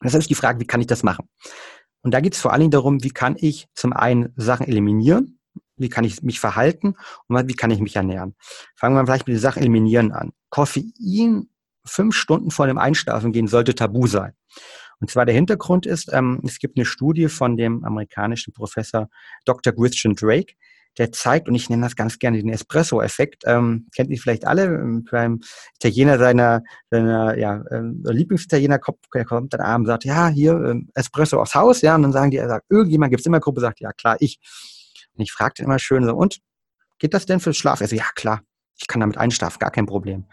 [0.02, 1.30] Das ist die Frage, wie kann ich das machen?
[2.02, 5.40] Und da geht es vor allen Dingen darum, wie kann ich zum einen Sachen eliminieren,
[5.78, 6.96] wie kann ich mich verhalten
[7.28, 8.36] und wie kann ich mich ernähren.
[8.76, 10.32] Fangen wir vielleicht mit den Sachen eliminieren an.
[10.50, 11.48] Koffein
[11.86, 14.34] fünf Stunden vor dem Einschlafen gehen sollte tabu sein.
[15.00, 19.10] Und zwar der Hintergrund ist, ähm, es gibt eine Studie von dem amerikanischen Professor
[19.46, 19.74] Dr.
[19.74, 20.54] Christian Drake,
[20.98, 24.66] der zeigt, und ich nenne das ganz gerne den Espresso-Effekt, ähm, kennt ihr vielleicht alle,
[24.66, 25.40] ähm, beim
[25.76, 30.90] Italiener seiner, seiner ja, ähm, Lieblingsitaliener kommt, der kommt dann abends sagt, ja, hier ähm,
[30.94, 33.80] Espresso aufs Haus, ja, und dann sagen die, er sagt, irgendjemand gibt's immer Gruppe, sagt,
[33.80, 34.40] ja klar, ich.
[35.16, 36.40] Und ich frage den immer schön so, und
[37.00, 37.82] geht das denn für Schlaf?
[37.82, 38.42] Er sagt, ja klar,
[38.82, 40.26] ich kann damit einschlafen, gar kein Problem.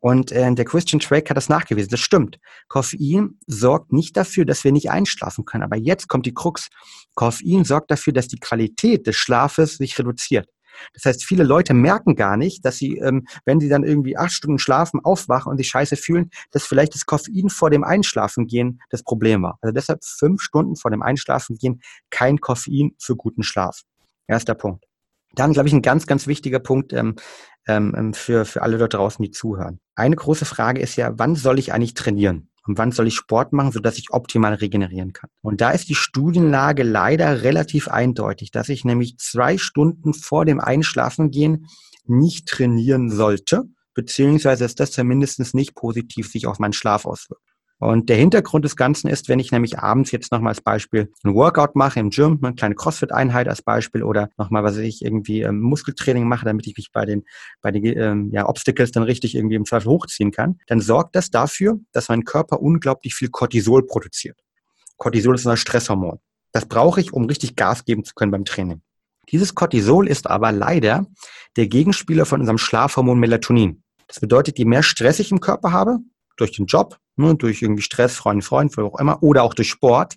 [0.00, 1.90] Und äh, der Christian Drake hat das nachgewiesen.
[1.90, 2.38] Das stimmt.
[2.68, 5.64] Koffein sorgt nicht dafür, dass wir nicht einschlafen können.
[5.64, 6.68] Aber jetzt kommt die Krux.
[7.14, 10.48] Koffein sorgt dafür, dass die Qualität des Schlafes sich reduziert.
[10.92, 14.32] Das heißt, viele Leute merken gar nicht, dass sie, ähm, wenn sie dann irgendwie acht
[14.32, 19.02] Stunden schlafen, aufwachen und sich scheiße fühlen, dass vielleicht das Koffein vor dem Einschlafengehen das
[19.02, 19.58] Problem war.
[19.62, 21.80] Also deshalb fünf Stunden vor dem Einschlafengehen
[22.10, 23.80] kein Koffein für guten Schlaf.
[24.28, 24.84] Erster Punkt.
[25.34, 27.16] Dann, glaube ich, ein ganz, ganz wichtiger Punkt ähm,
[27.66, 29.80] ähm, ähm, für, für alle dort draußen, die zuhören.
[29.94, 32.48] Eine große Frage ist ja, wann soll ich eigentlich trainieren?
[32.66, 35.30] Und wann soll ich Sport machen, sodass ich optimal regenerieren kann?
[35.40, 40.60] Und da ist die Studienlage leider relativ eindeutig, dass ich nämlich zwei Stunden vor dem
[40.60, 41.66] Einschlafengehen
[42.06, 47.45] nicht trainieren sollte, beziehungsweise dass das zumindest nicht positiv sich auf meinen Schlaf auswirkt.
[47.78, 51.34] Und der Hintergrund des Ganzen ist, wenn ich nämlich abends jetzt nochmal als Beispiel ein
[51.34, 55.60] Workout mache im Gym, eine kleine Crossfit-Einheit als Beispiel oder nochmal, was ich irgendwie ähm,
[55.60, 57.24] Muskeltraining mache, damit ich mich bei den,
[57.60, 61.30] bei den ähm, ja, Obstacles dann richtig irgendwie im Zweifel hochziehen kann, dann sorgt das
[61.30, 64.40] dafür, dass mein Körper unglaublich viel Cortisol produziert.
[64.96, 66.18] Cortisol ist ein Stresshormon.
[66.52, 68.80] Das brauche ich, um richtig Gas geben zu können beim Training.
[69.30, 71.04] Dieses Cortisol ist aber leider
[71.56, 73.82] der Gegenspieler von unserem Schlafhormon Melatonin.
[74.06, 75.98] Das bedeutet, je mehr Stress ich im Körper habe,
[76.36, 79.68] durch den Job, ne, durch irgendwie Stress, Freund, Freund, wo auch immer, oder auch durch
[79.68, 80.16] Sport,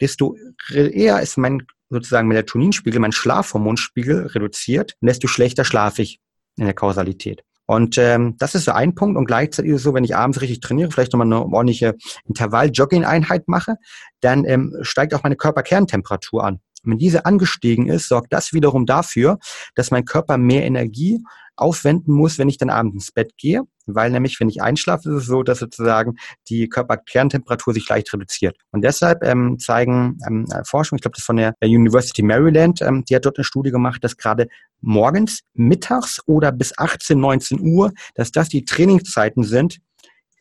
[0.00, 0.36] desto
[0.72, 6.20] eher ist mein sozusagen Melatoninspiegel, mein Schlafhormonspiegel reduziert und desto schlechter schlafe ich
[6.56, 7.42] in der Kausalität.
[7.66, 9.16] Und ähm, das ist so ein Punkt.
[9.16, 11.94] Und gleichzeitig ist es so, wenn ich abends richtig trainiere, vielleicht nochmal eine ordentliche
[12.26, 13.76] Intervall-Jogging-Einheit mache,
[14.20, 16.60] dann ähm, steigt auch meine Körperkerntemperatur an.
[16.84, 19.38] Und wenn diese angestiegen ist, sorgt das wiederum dafür,
[19.74, 21.22] dass mein Körper mehr Energie
[21.56, 25.22] aufwenden muss, wenn ich dann abends ins Bett gehe, weil nämlich, wenn ich einschlafe, ist
[25.22, 26.16] es so, dass sozusagen
[26.48, 28.56] die Körperkerntemperatur sich leicht reduziert.
[28.70, 33.04] Und deshalb ähm, zeigen ähm, Forschung, ich glaube, das ist von der University Maryland, ähm,
[33.04, 34.48] die hat dort eine Studie gemacht, dass gerade
[34.80, 39.78] morgens, mittags oder bis 18, 19 Uhr, dass das die Trainingszeiten sind,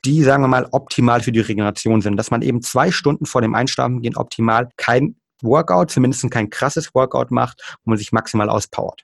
[0.06, 2.18] die, sagen wir mal, optimal für die Regeneration sind.
[2.18, 6.94] Dass man eben zwei Stunden vor dem Einschlafen gehen optimal kein Workout, zumindest kein krasses
[6.94, 9.04] Workout macht, wo man sich maximal auspowert.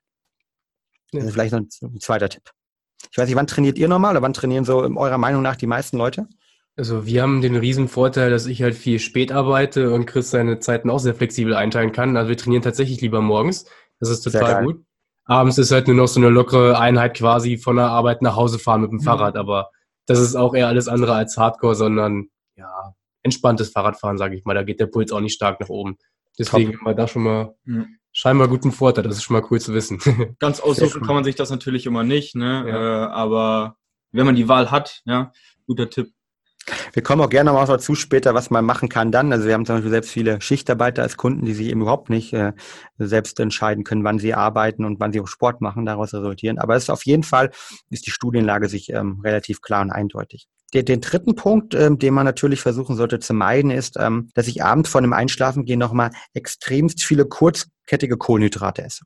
[1.11, 1.21] Ja.
[1.21, 2.51] Also vielleicht noch ein zweiter Tipp.
[3.11, 5.55] Ich weiß nicht, wann trainiert ihr normal oder wann trainieren so in eurer Meinung nach
[5.55, 6.27] die meisten Leute?
[6.75, 10.59] Also wir haben den riesen Vorteil, dass ich halt viel spät arbeite und Chris seine
[10.59, 12.15] Zeiten auch sehr flexibel einteilen kann.
[12.15, 13.65] Also wir trainieren tatsächlich lieber morgens.
[13.99, 14.85] Das ist total gut.
[15.25, 18.59] Abends ist halt nur noch so eine lockere Einheit quasi von der Arbeit nach Hause
[18.59, 19.03] fahren mit dem mhm.
[19.03, 19.35] Fahrrad.
[19.35, 19.71] Aber
[20.05, 24.55] das ist auch eher alles andere als Hardcore, sondern ja, entspanntes Fahrradfahren, sage ich mal.
[24.55, 25.97] Da geht der Puls auch nicht stark nach oben.
[26.37, 26.79] Deswegen Top.
[26.79, 29.03] haben wir da schon mal mhm scheinbar guten Vorteil.
[29.03, 29.99] Das ist schon mal cool zu wissen.
[30.39, 32.65] Ganz aussuchen kann man sich das natürlich immer nicht, ne?
[32.67, 33.05] Ja.
[33.05, 33.75] Äh, aber
[34.11, 35.31] wenn man die Wahl hat, ja,
[35.67, 36.11] guter Tipp.
[36.93, 39.31] Wir kommen auch gerne mal dazu später, was man machen kann dann.
[39.31, 42.33] Also wir haben zum Beispiel selbst viele Schichtarbeiter als Kunden, die sich eben überhaupt nicht
[42.33, 42.53] äh,
[42.97, 46.59] selbst entscheiden können, wann sie arbeiten und wann sie auch Sport machen, daraus resultieren.
[46.59, 47.51] Aber es ist auf jeden Fall,
[47.89, 50.47] ist die Studienlage sich ähm, relativ klar und eindeutig.
[50.73, 54.47] Den, den dritten Punkt, ähm, den man natürlich versuchen sollte zu meiden, ist, ähm, dass
[54.47, 59.03] ich abends vor dem Einschlafengehen nochmal extremst viele kurzkettige Kohlenhydrate esse.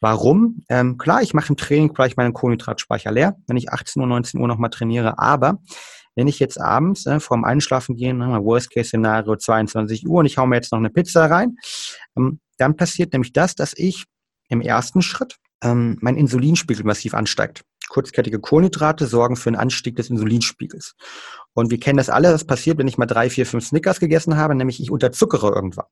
[0.00, 0.62] Warum?
[0.68, 4.40] Ähm, klar, ich mache im Training gleich meinen Kohlenhydratspeicher leer, wenn ich 18 Uhr, 19
[4.40, 5.58] Uhr nochmal trainiere, aber
[6.16, 10.56] wenn ich jetzt abends äh, vorm Einschlafengehen, ne, Worst-Case-Szenario 22 Uhr und ich hau mir
[10.56, 11.56] jetzt noch eine Pizza rein,
[12.16, 14.06] ähm, dann passiert nämlich das, dass ich
[14.48, 17.62] im ersten Schritt ähm, mein Insulinspiegel massiv ansteigt.
[17.88, 20.94] Kurzkettige Kohlenhydrate sorgen für einen Anstieg des Insulinspiegels.
[21.54, 24.36] Und wir kennen das alle, das passiert, wenn ich mal drei, vier, fünf Snickers gegessen
[24.36, 25.86] habe, nämlich ich unterzuckere irgendwann.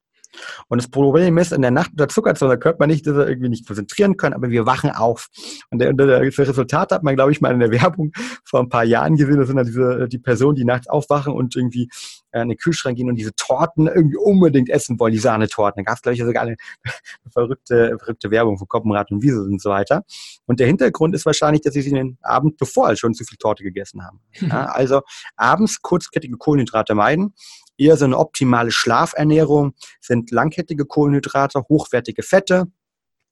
[0.68, 3.48] Und das Problem ist, in der Nacht unter Zucker der Körper nicht, dass er irgendwie
[3.48, 5.28] nicht konzentrieren kann, aber wir wachen auf.
[5.70, 8.12] Und der, das Resultat hat man, glaube ich, mal in der Werbung
[8.44, 9.38] vor ein paar Jahren gesehen.
[9.38, 11.88] Das sind dann diese, die Personen, die nachts aufwachen und irgendwie
[12.34, 15.84] äh, in den Kühlschrank gehen und diese Torten irgendwie unbedingt essen wollen, die Sahnetorten.
[15.84, 16.94] Da gab es, glaube ich, sogar eine, eine
[17.32, 20.04] verrückte, verrückte Werbung von Koppenrad und Wiese und so weiter.
[20.46, 23.62] Und der Hintergrund ist wahrscheinlich, dass sie sich den Abend bevor schon zu viel Torte
[23.62, 24.20] gegessen haben.
[24.54, 25.00] Ja, also
[25.36, 27.34] abends kurzkettige Kohlenhydrate meiden
[27.78, 32.66] eher so eine optimale Schlafernährung sind langkettige Kohlenhydrate, hochwertige Fette,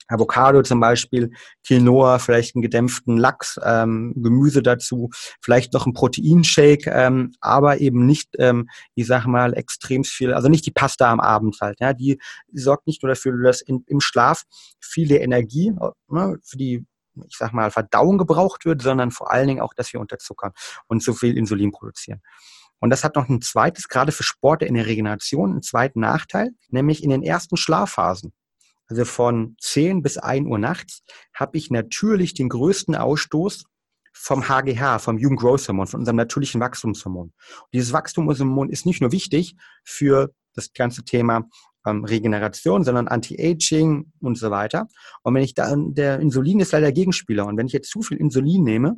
[0.09, 1.31] Avocado zum Beispiel,
[1.67, 8.07] Quinoa, vielleicht einen gedämpften Lachs, ähm, Gemüse dazu, vielleicht noch ein Proteinshake, ähm, aber eben
[8.07, 11.81] nicht, ähm, ich sag mal, extrem viel, also nicht die Pasta am Abend halt.
[11.81, 12.21] Ja, die
[12.53, 14.43] sorgt nicht nur dafür, dass in, im Schlaf
[14.81, 15.73] viele Energie
[16.09, 16.85] ne, für die
[17.29, 20.53] ich sag mal, Verdauung gebraucht wird, sondern vor allen Dingen auch, dass wir unterzuckern
[20.89, 22.23] und zu viel Insulin produzieren.
[22.83, 26.51] Und das hat noch ein zweites, gerade für Sportler in der Regeneration, einen zweiten Nachteil,
[26.69, 28.33] nämlich in den ersten Schlafphasen.
[28.89, 33.67] Also von 10 bis 1 Uhr nachts habe ich natürlich den größten Ausstoß
[34.13, 37.29] vom HGH, vom Human Growth Hormon, von unserem natürlichen Wachstumshormon.
[37.29, 41.49] Und dieses Wachstumshormon ist nicht nur wichtig für das ganze Thema
[41.87, 44.89] ähm, Regeneration, sondern Anti-Aging und so weiter.
[45.23, 47.47] Und wenn ich da, der Insulin ist leider Gegenspieler.
[47.47, 48.97] Und wenn ich jetzt zu viel Insulin nehme,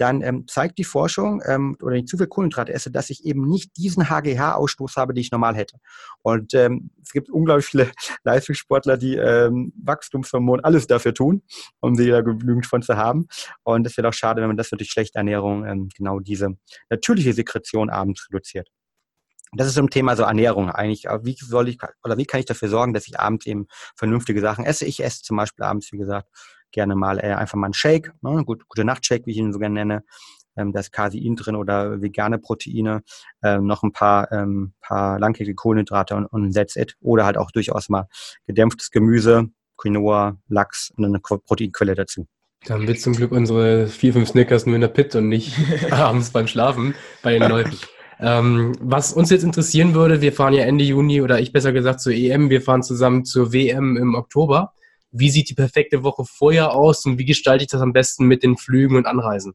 [0.00, 3.46] dann ähm, zeigt die Forschung ähm, oder ich zu viel Kohlenhydrate esse, dass ich eben
[3.46, 5.76] nicht diesen HGH-Ausstoß habe, den ich normal hätte.
[6.22, 7.90] Und ähm, es gibt unglaublich viele
[8.24, 11.42] Leistungssportler, die ähm, Wachstumshormon alles dafür tun,
[11.80, 13.26] um sie da genügend von zu haben.
[13.62, 16.56] Und es wäre auch schade, wenn man das durch schlechte Ernährung ähm, genau diese
[16.88, 18.70] natürliche Sekretion abends reduziert.
[19.52, 21.04] Das ist zum Thema so Ernährung eigentlich.
[21.22, 24.64] Wie soll ich oder wie kann ich dafür sorgen, dass ich abends eben vernünftige Sachen
[24.64, 24.86] esse?
[24.86, 26.28] Ich esse zum Beispiel abends, wie gesagt,
[26.72, 28.42] gerne mal äh, einfach mal einen Shake, ne?
[28.44, 30.04] Gut, gute Nachtshake, wie ich ihn so gerne nenne.
[30.56, 33.02] Ähm, da ist Casein drin oder vegane Proteine,
[33.42, 36.96] ähm, noch ein paar, ähm, paar langkettige Kohlenhydrate und, und that's it.
[37.00, 38.08] Oder halt auch durchaus mal
[38.46, 42.26] gedämpftes Gemüse, Quinoa, Lachs und eine Proteinquelle dazu.
[42.66, 45.54] Dann wird zum Glück unsere vier, fünf Snickers nur in der Pit und nicht
[45.90, 47.76] abends beim Schlafen bei den Leuten.
[48.22, 52.00] Ähm, was uns jetzt interessieren würde, wir fahren ja Ende Juni oder ich besser gesagt
[52.00, 54.74] zur EM, wir fahren zusammen zur WM im Oktober.
[55.12, 58.42] Wie sieht die perfekte Woche vorher aus und wie gestalte ich das am besten mit
[58.42, 59.54] den Flügen und Anreisen?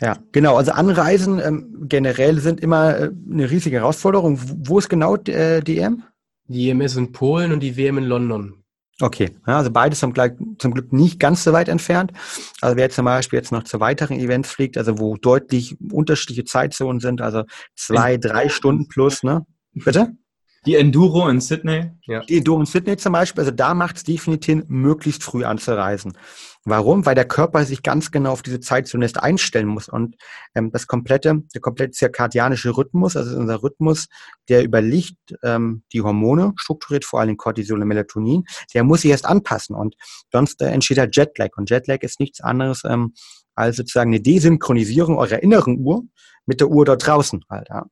[0.00, 0.56] Ja, genau.
[0.56, 4.38] Also Anreisen ähm, generell sind immer äh, eine riesige Herausforderung.
[4.40, 6.02] Wo ist genau äh, die EM?
[6.48, 8.62] Die EM ist in Polen und die WM in London.
[9.00, 10.12] Okay, ja, also beides zum,
[10.58, 12.12] zum Glück nicht ganz so weit entfernt.
[12.60, 17.00] Also wer zum Beispiel jetzt noch zu weiteren Events fliegt, also wo deutlich unterschiedliche Zeitzonen
[17.00, 19.44] sind, also zwei, drei Stunden plus, ne?
[19.72, 20.12] Bitte?
[20.64, 21.90] Die Enduro in Sydney.
[22.06, 22.20] Ja.
[22.20, 26.16] Die Enduro in Sydney zum Beispiel, also da macht es definitiv möglichst früh anzureisen.
[26.64, 27.04] Warum?
[27.04, 30.14] Weil der Körper sich ganz genau auf diese Zeit zunächst einstellen muss und
[30.54, 34.06] ähm, das komplette, der komplette zirkadianische Rhythmus, also unser Rhythmus,
[34.48, 39.10] der über Licht ähm, die Hormone strukturiert, vor allem Cortisol und Melatonin, der muss sich
[39.10, 39.96] erst anpassen und
[40.30, 43.14] sonst äh, entsteht halt Jetlag und Jetlag ist nichts anderes ähm,
[43.56, 46.04] als sozusagen eine Desynchronisierung eurer inneren Uhr
[46.46, 47.68] mit der Uhr dort draußen halt.
[47.68, 47.86] Ja.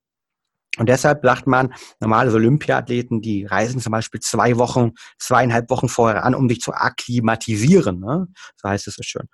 [0.79, 6.25] Und deshalb sagt man, normale Olympiathleten, die reisen zum Beispiel zwei Wochen, zweieinhalb Wochen vorher
[6.25, 8.01] an, um sich zu akklimatisieren.
[8.01, 8.29] Ne?
[8.57, 9.29] So heißt es so schön.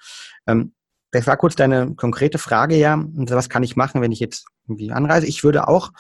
[0.47, 0.75] Ähm,
[1.11, 3.03] das war kurz deine konkrete Frage, ja.
[3.15, 5.27] Was kann ich machen, wenn ich jetzt irgendwie anreise?
[5.27, 5.93] Ich würde auch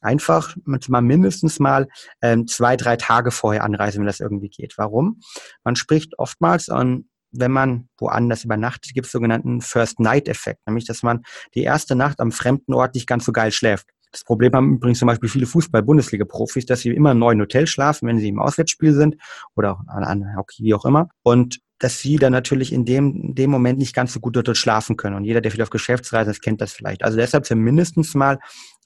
[0.00, 0.54] einfach
[0.88, 1.88] mal mindestens mal
[2.22, 4.74] ähm, zwei, drei Tage vorher anreisen, wenn das irgendwie geht.
[4.76, 5.20] Warum?
[5.64, 11.22] Man spricht oftmals an wenn man woanders übernachtet, gibt es sogenannten First-Night-Effekt, nämlich dass man
[11.54, 13.88] die erste Nacht am fremden Ort nicht ganz so geil schläft.
[14.14, 18.06] Das Problem haben übrigens zum Beispiel viele Fußball-Bundesliga-Profis, dass sie immer in neuen Hotels schlafen,
[18.06, 19.16] wenn sie im Auswärtsspiel sind
[19.56, 21.08] oder auch an Hockey, wie auch immer.
[21.24, 24.56] Und dass sie dann natürlich in dem, in dem Moment nicht ganz so gut dort
[24.56, 25.16] schlafen können.
[25.16, 27.02] Und jeder, der viel auf Geschäftsreisen ist, kennt das vielleicht.
[27.02, 28.38] Also deshalb mindestens mal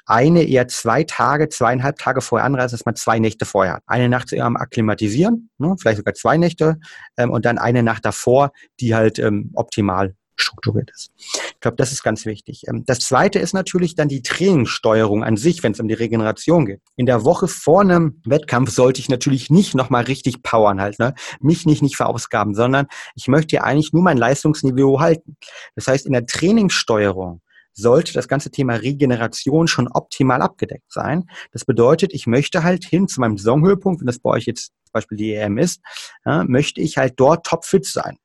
[0.07, 3.83] eine, eher zwei Tage, zweieinhalb Tage vorher anreisen, dass man zwei Nächte vorher hat.
[3.87, 6.79] Eine Nacht am Akklimatisieren, ne, vielleicht sogar zwei Nächte,
[7.19, 11.11] ähm, und dann eine Nacht davor, die halt ähm, optimal strukturiert ist.
[11.17, 12.63] Ich glaube, das ist ganz wichtig.
[12.69, 16.67] Ähm, das zweite ist natürlich dann die Trainingssteuerung an sich, wenn es um die Regeneration
[16.67, 16.81] geht.
[16.97, 21.15] In der Woche vor einem Wettkampf sollte ich natürlich nicht nochmal richtig powern halt, ne?
[21.41, 25.37] mich nicht, nicht verausgaben, sondern ich möchte ja eigentlich nur mein Leistungsniveau halten.
[25.75, 27.41] Das heißt, in der Trainingssteuerung
[27.79, 31.31] sollte das ganze Thema Regeneration schon optimal abgedeckt sein.
[31.53, 34.93] Das bedeutet, ich möchte halt hin zu meinem Saisonhöhepunkt, wenn das bei euch jetzt zum
[34.93, 35.81] Beispiel die EM ist,
[36.25, 38.19] ja, möchte ich halt dort topfit sein.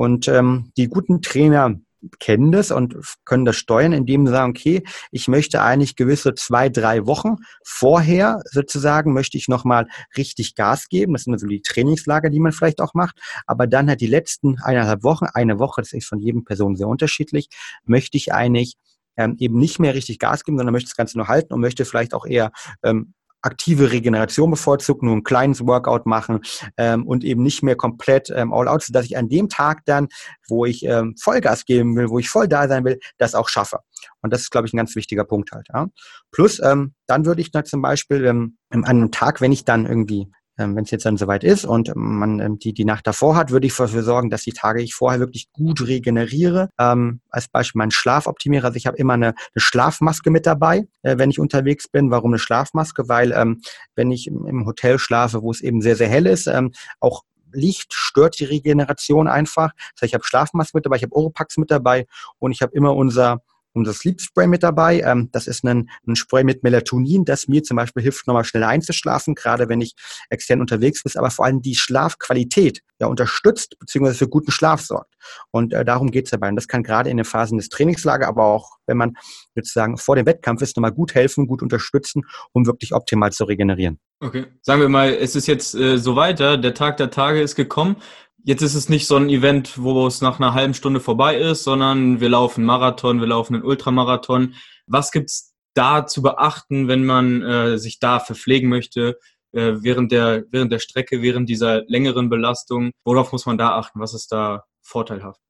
[0.00, 1.78] Und ähm, die guten Trainer,
[2.20, 6.70] kennen das und können das steuern, indem sie sagen, okay, ich möchte eigentlich gewisse zwei,
[6.70, 11.12] drei Wochen vorher sozusagen, möchte ich nochmal richtig Gas geben.
[11.12, 13.20] Das sind so die Trainingslager, die man vielleicht auch macht.
[13.46, 16.88] Aber dann halt die letzten eineinhalb Wochen, eine Woche, das ist von jedem Person sehr
[16.88, 17.50] unterschiedlich,
[17.84, 18.76] möchte ich eigentlich
[19.18, 21.84] ähm, eben nicht mehr richtig Gas geben, sondern möchte das Ganze nur halten und möchte
[21.84, 26.40] vielleicht auch eher ähm, aktive Regeneration bevorzugt, nur ein kleines Workout machen
[26.76, 30.08] ähm, und eben nicht mehr komplett ähm, all out, sodass ich an dem Tag dann,
[30.48, 33.80] wo ich ähm, Vollgas geben will, wo ich voll da sein will, das auch schaffe.
[34.22, 35.68] Und das ist, glaube ich, ein ganz wichtiger Punkt halt.
[35.72, 35.88] Ja.
[36.30, 39.86] Plus, ähm, dann würde ich dann zum Beispiel ähm, an einem Tag, wenn ich dann
[39.86, 43.34] irgendwie ähm, wenn es jetzt dann soweit ist und man ähm, die, die Nacht davor
[43.34, 46.70] hat, würde ich dafür sorgen, dass die Tage ich vorher wirklich gut regeneriere.
[46.78, 48.66] Ähm, als Beispiel meinen Schlaf optimiere.
[48.66, 52.10] Also ich habe immer eine, eine Schlafmaske mit dabei, äh, wenn ich unterwegs bin.
[52.10, 53.08] Warum eine Schlafmaske?
[53.08, 53.60] Weil ähm,
[53.96, 57.22] wenn ich im, im Hotel schlafe, wo es eben sehr, sehr hell ist, ähm, auch
[57.52, 59.72] Licht stört die Regeneration einfach.
[59.94, 62.06] Das heißt, ich habe Schlafmaske mit dabei, ich habe Oropax mit dabei
[62.38, 63.42] und ich habe immer unser
[63.72, 65.00] unser Sleep Spray mit dabei.
[65.00, 68.68] Ähm, das ist ein, ein Spray mit Melatonin, das mir zum Beispiel hilft, nochmal schneller
[68.68, 69.94] einzuschlafen, gerade wenn ich
[70.28, 74.14] extern unterwegs bin, aber vor allem die Schlafqualität ja unterstützt bzw.
[74.14, 75.14] für guten Schlaf sorgt.
[75.50, 76.48] Und äh, darum geht es dabei.
[76.48, 79.16] Und das kann gerade in den Phasen des Trainingslagers, aber auch wenn man
[79.54, 83.98] sozusagen vor dem Wettkampf ist, nochmal gut helfen, gut unterstützen, um wirklich optimal zu regenerieren.
[84.20, 84.46] Okay.
[84.62, 87.96] Sagen wir mal, es ist jetzt äh, so weiter, der Tag der Tage ist gekommen.
[88.44, 91.64] Jetzt ist es nicht so ein Event, wo es nach einer halben Stunde vorbei ist,
[91.64, 94.54] sondern wir laufen Marathon, wir laufen einen Ultramarathon.
[94.86, 99.18] Was gibt's da zu beachten, wenn man äh, sich da verpflegen möchte
[99.52, 102.92] äh, während, der, während der Strecke, während dieser längeren Belastung?
[103.04, 104.00] Worauf muss man da achten?
[104.00, 105.40] Was ist da vorteilhaft?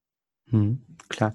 [0.48, 1.35] Hm, klar.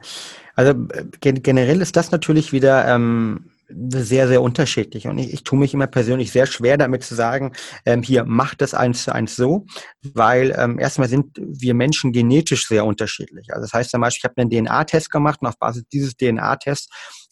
[0.55, 5.07] Also äh, generell ist das natürlich wieder ähm, sehr, sehr unterschiedlich.
[5.07, 7.53] Und ich, ich tue mich immer persönlich sehr schwer damit zu sagen,
[7.85, 9.65] ähm, hier macht das eins zu eins so,
[10.13, 13.53] weil ähm, erstmal sind wir Menschen genetisch sehr unterschiedlich.
[13.53, 16.89] Also das heißt zum Beispiel, ich habe einen DNA-Test gemacht und auf Basis dieses DNA-Tests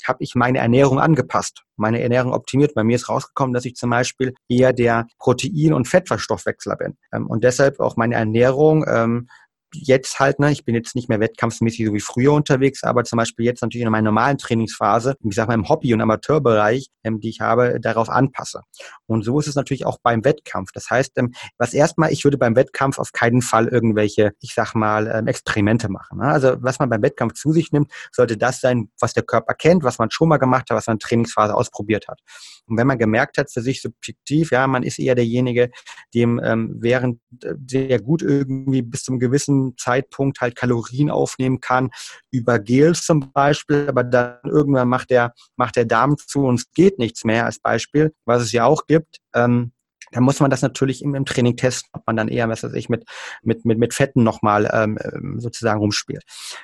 [0.08, 2.74] habe ich meine Ernährung angepasst, meine Ernährung optimiert.
[2.74, 6.98] Bei mir ist rausgekommen, dass ich zum Beispiel eher der Protein- und Fettverstoffwechsler bin.
[7.13, 9.28] Ähm, und deshalb auch meine Ernährung ähm,
[9.74, 13.18] jetzt halt, ne, ich bin jetzt nicht mehr wettkampfsmäßig so wie früher unterwegs, aber zum
[13.18, 17.20] Beispiel jetzt natürlich in meiner normalen Trainingsphase, ich sag mal im Hobby- und Amateurbereich, ähm,
[17.20, 18.62] die ich habe, darauf anpasse.
[19.06, 20.72] Und so ist es natürlich auch beim Wettkampf.
[20.74, 24.76] Das heißt, ähm, was erstmal, ich würde beim Wettkampf auf keinen Fall irgendwelche, ich sag
[24.76, 26.20] mal, ähm, Experimente machen.
[26.20, 26.26] Ne?
[26.26, 29.84] Also was man beim Wettkampf zu sich nimmt, sollte das sein, was der Körper kennt,
[29.84, 32.20] was man schon mal gemacht hat, was man in Trainingsphase ausprobiert hat.
[32.68, 35.70] Und wenn man gemerkt hat für sich subjektiv, ja, man ist eher derjenige,
[36.14, 41.89] dem ähm, während äh, sehr gut irgendwie bis zum gewissen Zeitpunkt halt Kalorien aufnehmen kann,
[42.32, 46.71] über Gels zum Beispiel, aber dann irgendwann macht der, macht der Darm zu und es
[46.73, 49.19] geht nichts mehr als Beispiel, was es ja auch gibt.
[49.34, 49.71] Ähm,
[50.12, 52.73] dann muss man das natürlich im, im, Training testen, ob man dann eher, was weiß
[52.73, 53.06] ich, mit,
[53.41, 56.23] mit, mit, mit Fetten nochmal ähm, ähm, sozusagen rumspielt.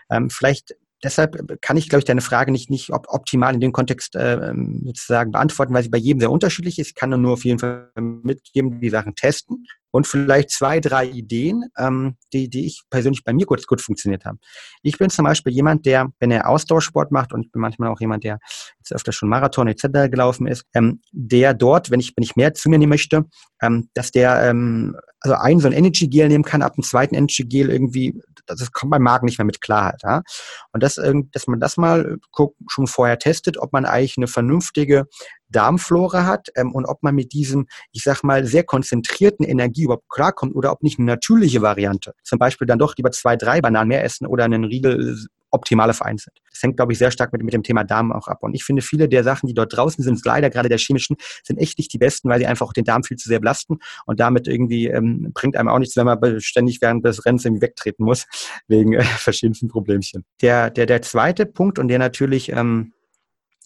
[0.10, 4.16] Ähm, vielleicht deshalb kann ich, glaube ich, deine Frage nicht, nicht optimal in dem Kontext
[4.16, 6.88] äh, sozusagen beantworten, weil sie bei jedem sehr unterschiedlich ist.
[6.88, 11.66] Ich kann nur auf jeden Fall mitgeben, die Sachen testen und vielleicht zwei, drei Ideen,
[11.78, 14.40] ähm, die, die ich persönlich bei mir gut, gut funktioniert haben.
[14.84, 18.00] Ich bin zum Beispiel jemand, der, wenn er Ausdauersport macht, und ich bin manchmal auch
[18.00, 18.40] jemand, der
[18.78, 20.10] jetzt öfter schon Marathon etc.
[20.12, 23.26] gelaufen ist, ähm, der dort, wenn ich, wenn ich mehr zu mir nehmen möchte,
[23.62, 27.16] ähm, dass der ähm, also ein so ein Energy Gel nehmen kann, ab dem zweiten
[27.16, 28.22] Energy Gel irgendwie,
[28.58, 30.02] das kommt beim Magen nicht mehr mit Klarheit.
[30.04, 30.22] Ja?
[30.74, 32.18] Und das, dass man das mal
[32.68, 35.06] schon vorher testet, ob man eigentlich eine vernünftige
[35.50, 40.10] Darmflora hat ähm, und ob man mit diesem, ich sag mal, sehr konzentrierten Energie überhaupt
[40.10, 43.90] klarkommt oder ob nicht eine natürliche Variante, zum Beispiel dann doch lieber zwei, drei Bananen
[43.90, 45.18] mehr essen oder einen Riegel
[45.52, 46.40] optimale Verein sind.
[46.50, 48.40] Das hängt, glaube ich, sehr stark mit, mit dem Thema Darm auch ab.
[48.42, 51.58] Und ich finde, viele der Sachen, die dort draußen sind, leider gerade der chemischen, sind
[51.58, 54.20] echt nicht die besten, weil sie einfach auch den Darm viel zu sehr belasten und
[54.20, 58.06] damit irgendwie ähm, bringt einem auch nichts, wenn man ständig während des Rennens irgendwie wegtreten
[58.06, 58.26] muss,
[58.68, 60.26] wegen äh, verschiedensten Problemchen.
[60.42, 62.94] Der, der, der zweite Punkt und der natürlich ähm,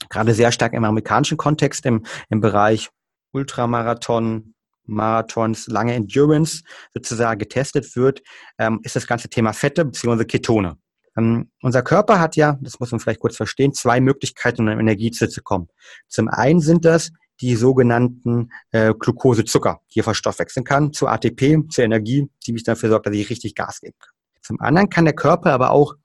[0.10, 2.90] gerade sehr stark im amerikanischen Kontext im, im Bereich
[3.32, 4.54] Ultramarathon,
[4.86, 8.22] Marathons, lange Endurance sozusagen getestet wird,
[8.58, 10.26] ähm, ist das ganze Thema Fette bzw.
[10.26, 10.78] Ketone.
[11.18, 15.12] Ähm, unser Körper hat ja, das muss man vielleicht kurz verstehen, zwei Möglichkeiten, um Energie
[15.12, 15.68] zu kommen.
[16.08, 21.84] Zum einen sind das die sogenannten äh, Glukosezucker, die er verstoffwechseln kann, zu ATP, zur
[21.84, 24.14] Energie, die mich dafür sorgt, dass ich richtig Gas geben kann.
[24.42, 25.96] Zum anderen kann der Körper aber auch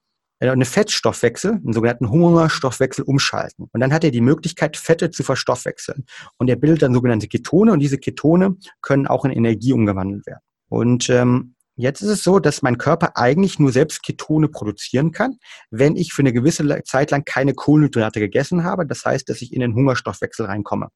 [0.41, 3.69] äh, eine Fettstoffwechsel, einen sogenannten Hungerstoffwechsel umschalten.
[3.73, 6.07] Und dann hat er die Möglichkeit, Fette zu verstoffwechseln.
[6.39, 10.43] Und er bildet dann sogenannte Ketone und diese Ketone können auch in Energie umgewandelt werden.
[10.69, 15.39] Und ähm, jetzt ist es so, dass mein Körper eigentlich nur selbst Ketone produzieren kann,
[15.71, 18.87] wenn ich für eine gewisse Zeit lang keine Kohlenhydrate gegessen habe.
[18.87, 20.89] Das heißt, dass ich in den Hungerstoffwechsel reinkomme.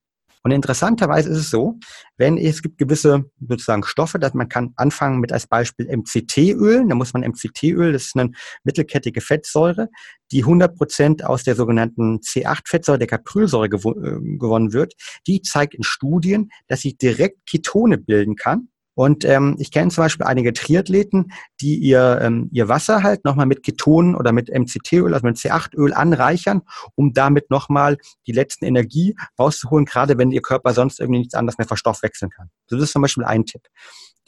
[0.44, 1.78] Und interessanterweise ist es so,
[2.16, 6.84] wenn es gibt gewisse sozusagen Stoffe, dass man kann anfangen mit als Beispiel MCT-Öl.
[6.88, 8.32] Da muss man MCT-Öl, das ist eine
[8.64, 9.88] mittelkettige Fettsäure,
[10.32, 14.94] die 100 Prozent aus der sogenannten C8-Fettsäure, der Caprylsäure gewo äh, gewonnen wird.
[15.28, 20.04] Die zeigt in Studien, dass sie direkt Ketone bilden kann und ähm, ich kenne zum
[20.04, 25.14] Beispiel einige Triathleten, die ihr, ähm, ihr Wasser halt nochmal mit Ketonen oder mit MCT-Öl,
[25.14, 26.62] also mit C8-Öl anreichern,
[26.94, 31.58] um damit nochmal die letzten Energie rauszuholen, gerade wenn ihr Körper sonst irgendwie nichts anderes
[31.58, 32.50] mehr verstoffwechseln kann.
[32.68, 33.62] Das ist zum Beispiel ein Tipp.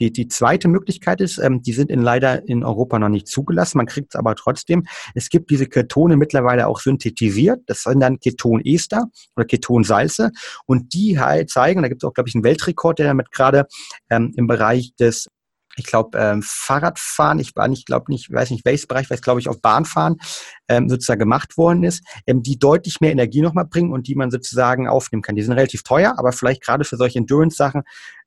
[0.00, 3.78] Die, die zweite Möglichkeit ist, ähm, die sind in leider in Europa noch nicht zugelassen,
[3.78, 4.84] man kriegt es aber trotzdem.
[5.14, 7.60] Es gibt diese Ketone mittlerweile auch synthetisiert.
[7.66, 9.04] Das sind dann Ketonester
[9.36, 10.30] oder Ketonsalze.
[10.66, 13.66] Und die halt zeigen, da gibt es auch, glaube ich, einen Weltrekord, der damit gerade
[14.10, 15.28] ähm, im Bereich des
[15.76, 19.22] ich glaube, ähm, Fahrradfahren, ich war nicht, glaube nicht, weiß nicht welches Bereich, weil es,
[19.22, 20.16] glaube ich, auf Bahnfahren
[20.68, 24.30] ähm, sozusagen gemacht worden ist, ähm, die deutlich mehr Energie nochmal bringen und die man
[24.30, 25.34] sozusagen aufnehmen kann.
[25.34, 27.82] Die sind relativ teuer, aber vielleicht gerade für solche Endurance-Sachen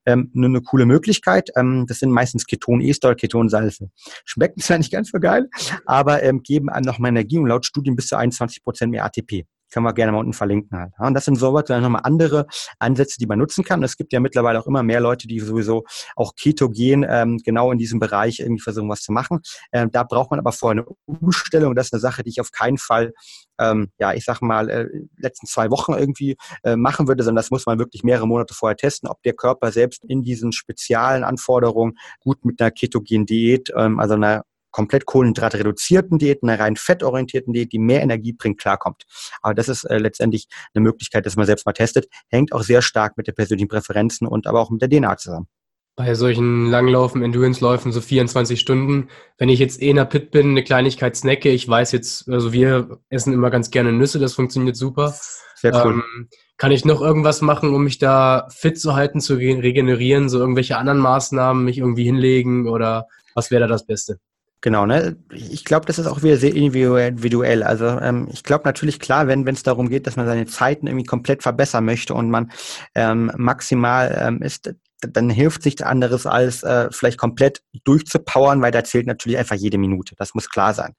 [0.08, 1.50] ähm, eine, eine coole Möglichkeit.
[1.56, 3.92] Ähm, das sind meistens Ketonester oder Ketonsalze.
[4.26, 5.50] Schmecken zwar nicht ganz so geil,
[5.86, 9.46] aber ähm, geben einem nochmal Energie und laut Studien bis zu 21 Prozent mehr ATP.
[9.72, 10.94] Können wir gerne mal unten verlinken halt.
[10.98, 12.48] und das sind sowas, dann nochmal andere
[12.80, 13.84] Ansätze, die man nutzen kann.
[13.84, 15.84] es gibt ja mittlerweile auch immer mehr Leute, die sowieso
[16.16, 19.40] auch ketogen ähm, genau in diesem Bereich irgendwie versuchen, was zu machen.
[19.72, 21.76] Ähm, da braucht man aber vorher eine Umstellung.
[21.76, 23.14] Das ist eine Sache, die ich auf keinen Fall,
[23.60, 24.88] ähm, ja, ich sag mal, äh,
[25.18, 28.78] letzten zwei Wochen irgendwie äh, machen würde, sondern das muss man wirklich mehrere Monate vorher
[28.78, 34.00] testen, ob der Körper selbst in diesen speziellen Anforderungen gut mit einer ketogenen Diät, ähm,
[34.00, 34.44] also einer
[34.78, 39.06] komplett kohlenhydratreduzierten Diät, einer rein fettorientierten Diät, die mehr Energie bringt, klarkommt.
[39.42, 42.06] Aber das ist äh, letztendlich eine Möglichkeit, dass man selbst mal testet.
[42.30, 45.48] Hängt auch sehr stark mit den persönlichen Präferenzen und aber auch mit der DNA zusammen.
[45.96, 49.10] Bei solchen Langlaufen, Endurance-Läufen, so 24 Stunden,
[49.40, 52.54] wenn ich jetzt eh in der Pit bin, eine Kleinigkeit snacke, ich weiß jetzt, also
[52.54, 55.16] wir essen immer ganz gerne Nüsse, das funktioniert super.
[55.56, 55.94] Sehr cool.
[55.94, 60.38] Ähm, kann ich noch irgendwas machen, um mich da fit zu halten, zu regenerieren, so
[60.38, 64.20] irgendwelche anderen Maßnahmen, mich irgendwie hinlegen oder was wäre da das Beste?
[64.62, 65.18] Genau, ne?
[65.32, 67.62] Ich glaube, das ist auch wieder sehr individuell.
[67.62, 70.88] Also ähm, ich glaube natürlich klar, wenn wenn es darum geht, dass man seine Zeiten
[70.88, 72.52] irgendwie komplett verbessern möchte und man
[72.96, 78.84] ähm, maximal ähm, ist, dann hilft sich anderes als äh, vielleicht komplett durchzupowern, weil da
[78.84, 80.16] zählt natürlich einfach jede Minute.
[80.18, 80.96] Das muss klar sein.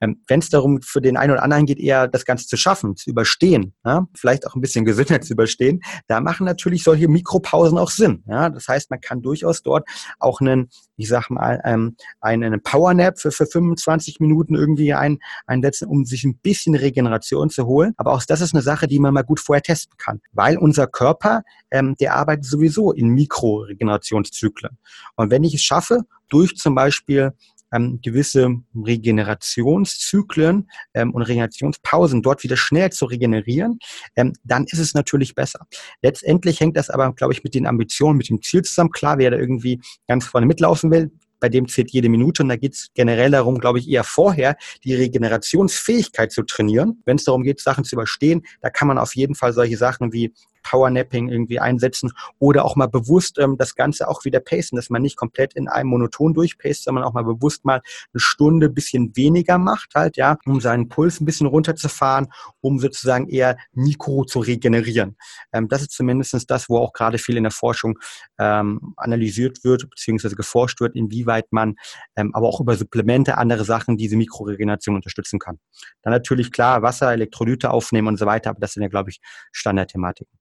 [0.00, 2.96] Ähm, Wenn es darum für den einen oder anderen geht, eher das Ganze zu schaffen,
[2.96, 7.78] zu überstehen, ja, vielleicht auch ein bisschen gesünder zu überstehen, da machen natürlich solche Mikropausen
[7.78, 8.24] auch Sinn.
[8.26, 8.50] Ja?
[8.50, 9.88] Das heißt, man kann durchaus dort
[10.18, 15.88] auch einen, ich sag mal, ähm, einen Powernap für, für 25 Minuten irgendwie ein, einsetzen,
[15.88, 17.94] um sich ein bisschen Regeneration zu holen.
[17.96, 20.86] Aber auch das ist eine Sache, die man mal gut vorher testen kann, weil unser
[20.86, 24.78] Körper, ähm, der arbeitet sowieso in Mikroregenerationszyklen.
[25.16, 27.32] Und wenn ich es schaffe, durch zum Beispiel
[27.76, 33.78] ähm, gewisse Regenerationszyklen ähm, und Regenerationspausen dort wieder schnell zu regenerieren,
[34.16, 35.66] ähm, dann ist es natürlich besser.
[36.02, 38.90] Letztendlich hängt das aber, glaube ich, mit den Ambitionen, mit dem Ziel zusammen.
[38.90, 42.56] Klar, wer da irgendwie ganz vorne mitlaufen will, bei dem zählt jede Minute und da
[42.56, 47.02] geht es generell darum, glaube ich, eher vorher die Regenerationsfähigkeit zu trainieren.
[47.04, 50.12] Wenn es darum geht, Sachen zu überstehen, da kann man auf jeden Fall solche Sachen
[50.14, 50.32] wie
[50.66, 55.02] Powernapping irgendwie einsetzen oder auch mal bewusst ähm, das Ganze auch wieder pacen, dass man
[55.02, 57.80] nicht komplett in einem Monoton durchpaced, sondern auch mal bewusst mal
[58.12, 62.28] eine Stunde bisschen weniger macht halt, ja, um seinen Puls ein bisschen runterzufahren,
[62.60, 65.16] um sozusagen eher Mikro zu regenerieren.
[65.52, 67.98] Ähm, das ist zumindest das, wo auch gerade viel in der Forschung
[68.38, 71.76] ähm, analysiert wird, beziehungsweise geforscht wird, inwieweit man
[72.16, 75.58] ähm, aber auch über Supplemente, andere Sachen diese Mikroregeneration unterstützen kann.
[76.02, 79.20] Dann natürlich klar Wasser, Elektrolyte aufnehmen und so weiter, aber das sind ja, glaube ich,
[79.52, 80.38] Standardthematiken.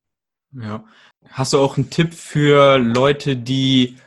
[0.61, 0.85] Ja.
[1.29, 3.97] Hast du auch einen Tipp für Leute, die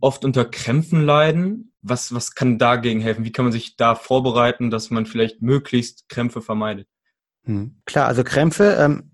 [0.00, 1.72] oft unter Krämpfen leiden?
[1.82, 3.24] Was, was kann dagegen helfen?
[3.24, 6.88] Wie kann man sich da vorbereiten, dass man vielleicht möglichst Krämpfe vermeidet?
[7.44, 7.80] Hm.
[7.86, 9.10] Klar, also Krämpfe, ähm,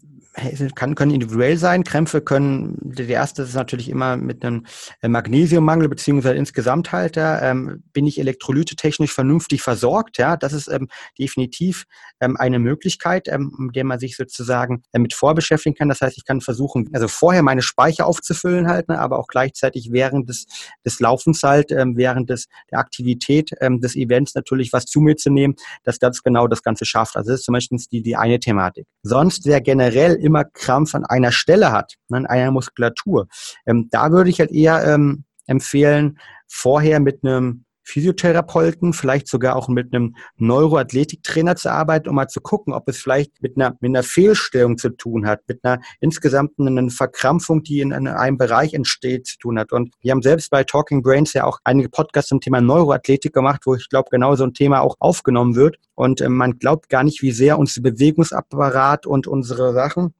[0.74, 1.84] kann, können individuell sein.
[1.84, 4.66] Krämpfe können, der erste ist natürlich immer mit einem
[5.00, 10.18] äh, Magnesiummangel beziehungsweise insgesamt halt, ähm, bin ich elektrolytetechnisch vernünftig versorgt.
[10.18, 11.84] Ja, das ist ähm, definitiv
[12.20, 15.88] ähm, eine Möglichkeit, ähm, mit der man sich sozusagen äh, mit vorbeschäftigen kann.
[15.88, 19.92] Das heißt, ich kann versuchen, also vorher meine Speicher aufzufüllen halt, ne, aber auch gleichzeitig
[19.92, 20.46] während des,
[20.84, 25.16] des Laufens halt, ähm, während des, der Aktivität ähm, des Events natürlich was zu mir
[25.16, 25.54] zu nehmen,
[25.84, 27.16] dass das genau das Ganze schafft.
[27.16, 28.86] Also das ist zum Beispiel die, die eine Thematik.
[29.02, 33.28] Sonst wäre generell immer Krampf an einer Stelle hat, ne, an einer Muskulatur,
[33.66, 36.18] ähm, da würde ich halt eher ähm, empfehlen,
[36.48, 42.40] vorher mit einem Physiotherapeuten, vielleicht sogar auch mit einem Neuroathletiktrainer zu arbeiten, um mal zu
[42.40, 46.90] gucken, ob es vielleicht mit einer, mit einer Fehlstellung zu tun hat, mit einer insgesamten
[46.90, 49.72] Verkrampfung, die in, in einem Bereich entsteht, zu tun hat.
[49.72, 53.62] Und wir haben selbst bei Talking Brains ja auch einige Podcasts zum Thema Neuroathletik gemacht,
[53.66, 55.76] wo ich glaube, genau so ein Thema auch aufgenommen wird.
[55.94, 60.14] Und äh, man glaubt gar nicht, wie sehr uns Bewegungsapparat und unsere Sachen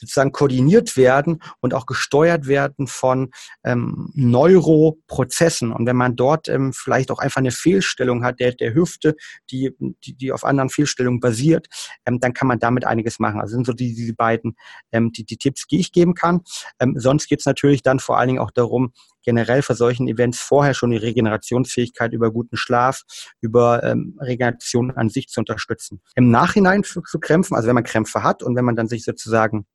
[0.00, 3.30] sozusagen koordiniert werden und auch gesteuert werden von
[3.64, 5.72] ähm, Neuroprozessen.
[5.72, 9.14] Und wenn man dort ähm, vielleicht auch einfach eine Fehlstellung hat, der, der Hüfte,
[9.50, 9.72] die,
[10.04, 11.68] die, die auf anderen Fehlstellungen basiert,
[12.06, 13.40] ähm, dann kann man damit einiges machen.
[13.40, 14.56] Also sind so die, die beiden
[14.92, 16.40] ähm, die, die Tipps, die ich geben kann.
[16.78, 18.92] Ähm, sonst geht es natürlich dann vor allen Dingen auch darum,
[19.22, 23.02] generell für solchen Events vorher schon die Regenerationsfähigkeit über guten Schlaf,
[23.40, 26.00] über ähm, Regeneration an sich zu unterstützen.
[26.14, 29.04] Im Nachhinein zu, zu Krämpfen, also wenn man Krämpfe hat und wenn man dann sich
[29.04, 29.66] sozusagen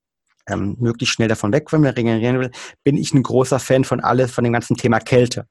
[0.47, 2.51] ähm, möglichst schnell davon weg, wenn man regenerieren will,
[2.83, 5.47] bin ich ein großer Fan von alles, von dem ganzen Thema Kälte.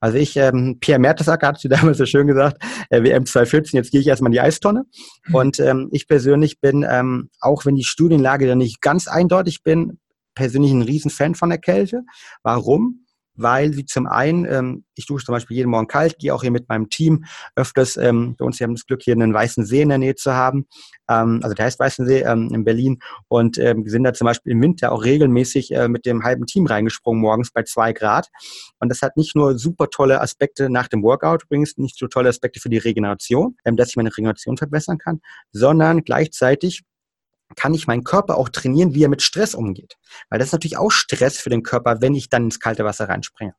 [0.00, 3.90] Also ich, ähm, Pierre Mertesacker hat sie damals so schön gesagt, äh, WM 2014, jetzt
[3.90, 4.84] gehe ich erstmal in die Eistonne.
[5.26, 5.34] Mhm.
[5.34, 9.98] Und ähm, ich persönlich bin, ähm, auch wenn die Studienlage da nicht ganz eindeutig bin,
[10.34, 12.02] persönlich ein Riesenfan von der Kälte.
[12.42, 13.05] Warum?
[13.36, 16.50] Weil sie zum einen, ähm, ich dusche zum Beispiel jeden Morgen kalt, gehe auch hier
[16.50, 17.24] mit meinem Team
[17.54, 20.14] öfters, ähm, bei uns, wir haben das Glück, hier einen weißen See in der Nähe
[20.14, 20.66] zu haben,
[21.08, 22.98] ähm, also der heißt Weißensee ähm, in Berlin.
[23.28, 26.66] Und ähm, sind da zum Beispiel im Winter auch regelmäßig äh, mit dem halben Team
[26.66, 28.28] reingesprungen morgens bei zwei Grad.
[28.80, 32.28] Und das hat nicht nur super tolle Aspekte nach dem Workout übrigens, nicht so tolle
[32.28, 35.20] Aspekte für die Regeneration, ähm, dass ich meine Regeneration verbessern kann,
[35.52, 36.82] sondern gleichzeitig
[37.54, 39.96] kann ich meinen Körper auch trainieren, wie er mit Stress umgeht.
[40.28, 43.08] Weil das ist natürlich auch Stress für den Körper, wenn ich dann ins kalte Wasser
[43.08, 43.54] reinspringe.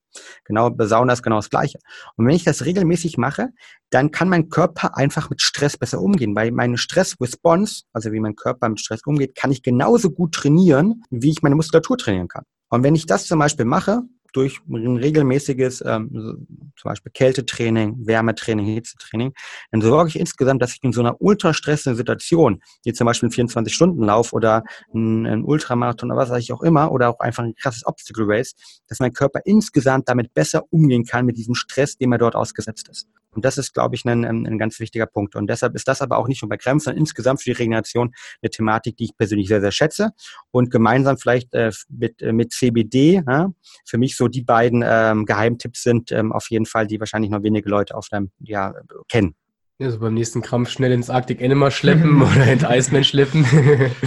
[0.45, 1.79] Genau, bei Sauna ist genau das Gleiche.
[2.15, 3.49] Und wenn ich das regelmäßig mache,
[3.89, 6.35] dann kann mein Körper einfach mit Stress besser umgehen.
[6.35, 11.03] Weil meine Stress-Response, also wie mein Körper mit Stress umgeht, kann ich genauso gut trainieren,
[11.09, 12.43] wie ich meine Muskulatur trainieren kann.
[12.69, 14.01] Und wenn ich das zum Beispiel mache,
[14.37, 19.33] durch ein regelmäßiges ähm, zum Beispiel Kältetraining, Wärmetraining, Hitzetraining,
[19.71, 23.31] dann sorge ich insgesamt, dass ich in so einer ultrastressenden Situation, wie zum Beispiel ein
[23.31, 24.63] 24-Stunden-Lauf oder
[24.93, 28.25] ein, ein Ultramarathon oder was weiß ich auch immer, oder auch einfach ein krasses Obstacle
[28.27, 28.53] Race,
[28.87, 32.87] dass mein Körper insgesamt damit besser umgehen kann mit diesem Stress, dem er dort ausgesetzt
[32.89, 33.07] ist.
[33.37, 35.35] Und das ist, glaube ich, ein, ein ganz wichtiger Punkt.
[35.35, 38.15] Und deshalb ist das aber auch nicht nur bei Krämpfen, sondern insgesamt für die Regeneration
[38.41, 40.09] eine Thematik, die ich persönlich sehr, sehr schätze.
[40.49, 43.51] Und gemeinsam vielleicht äh, mit, äh, mit CBD, ja,
[43.85, 47.43] für mich so die beiden ähm, Geheimtipps sind ähm, auf jeden Fall, die wahrscheinlich noch
[47.43, 48.73] wenige Leute auf deinem, ja,
[49.07, 49.35] kennen.
[49.79, 53.45] Also beim nächsten Krampf schnell ins Arctic Animal schleppen oder ins Iceman schleppen.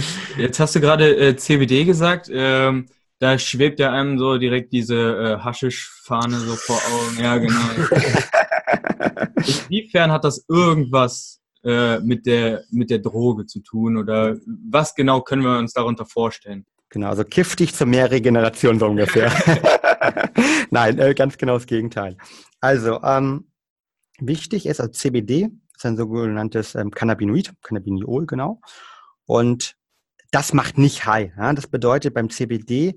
[0.37, 2.29] Jetzt hast du gerade äh, CBD gesagt.
[2.29, 2.87] Ähm,
[3.19, 7.23] da schwebt ja einem so direkt diese äh, Haschisch-Fahne so vor Augen.
[7.23, 7.61] Ja, genau.
[9.69, 14.37] Inwiefern hat das irgendwas äh, mit, der, mit der Droge zu tun oder
[14.69, 16.65] was genau können wir uns darunter vorstellen?
[16.89, 19.31] Genau, also kiff dich zu mehr Regeneration so ungefähr.
[20.71, 22.17] Nein, äh, ganz genau das Gegenteil.
[22.59, 23.51] Also, ähm,
[24.19, 28.59] wichtig ist, also CBD ist ein sogenanntes ähm, Cannabinoid, Cannabiniol, genau.
[29.25, 29.77] Und
[30.31, 31.31] das macht nicht high.
[31.37, 31.53] Ja?
[31.53, 32.95] Das bedeutet, beim CBD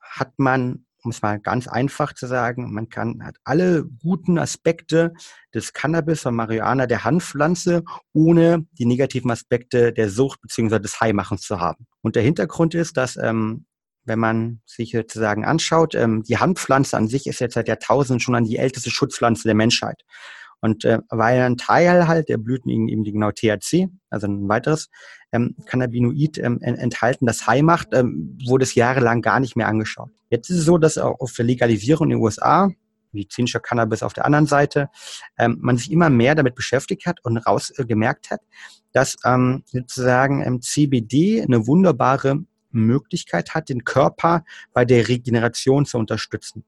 [0.00, 5.14] hat man um es mal ganz einfach zu sagen, man kann, hat alle guten Aspekte
[5.54, 10.80] des Cannabis und Marihuana, der Handpflanze, ohne die negativen Aspekte der Sucht bzw.
[10.80, 11.86] des Highmachens zu haben.
[12.02, 13.66] Und der Hintergrund ist, dass ähm,
[14.04, 18.34] wenn man sich sozusagen anschaut, ähm, die Handpflanze an sich ist jetzt seit Jahrtausenden schon
[18.34, 20.02] an die älteste Schutzpflanze der Menschheit.
[20.60, 24.88] Und äh, weil ein Teil halt der Blüten eben die genau THC, also ein weiteres
[25.36, 30.10] ähm, Cannabinoid ähm, enthalten, das High macht, ähm, wurde es jahrelang gar nicht mehr angeschaut.
[30.30, 32.70] Jetzt ist es so, dass auch auf der Legalisierung in den USA,
[33.12, 34.88] medizinischer Cannabis auf der anderen Seite,
[35.38, 38.40] ähm, man sich immer mehr damit beschäftigt hat und rausgemerkt äh, hat,
[38.92, 45.98] dass ähm, sozusagen ähm, CBD eine wunderbare Möglichkeit hat, den Körper bei der Regeneration zu
[45.98, 46.64] unterstützen.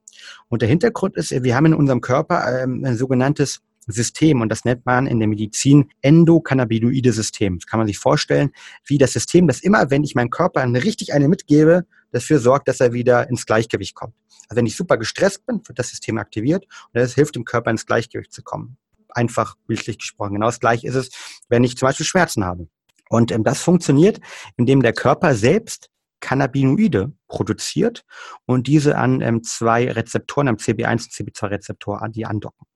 [0.48, 4.64] Und der Hintergrund ist, wir haben in unserem Körper ähm, ein sogenanntes System und das
[4.64, 7.59] nennt man in der Medizin endokannabinoide System.
[7.59, 8.51] Das kann man sich vorstellen,
[8.86, 12.80] wie das System, das immer, wenn ich meinem Körper richtig eine mitgebe, dafür sorgt, dass
[12.80, 14.14] er wieder ins Gleichgewicht kommt.
[14.49, 17.70] Also wenn ich super gestresst bin, wird das System aktiviert und das hilft dem Körper
[17.70, 18.76] ins Gleichgewicht zu kommen.
[19.11, 20.34] Einfach bildlich gesprochen.
[20.34, 21.11] Genau das gleiche ist es,
[21.49, 22.68] wenn ich zum Beispiel Schmerzen habe.
[23.11, 24.20] Und ähm, das funktioniert,
[24.57, 28.04] indem der Körper selbst Cannabinoide produziert
[28.46, 32.66] und diese an ähm, zwei Rezeptoren, am CB1 und CB2-Rezeptor, an die andocken.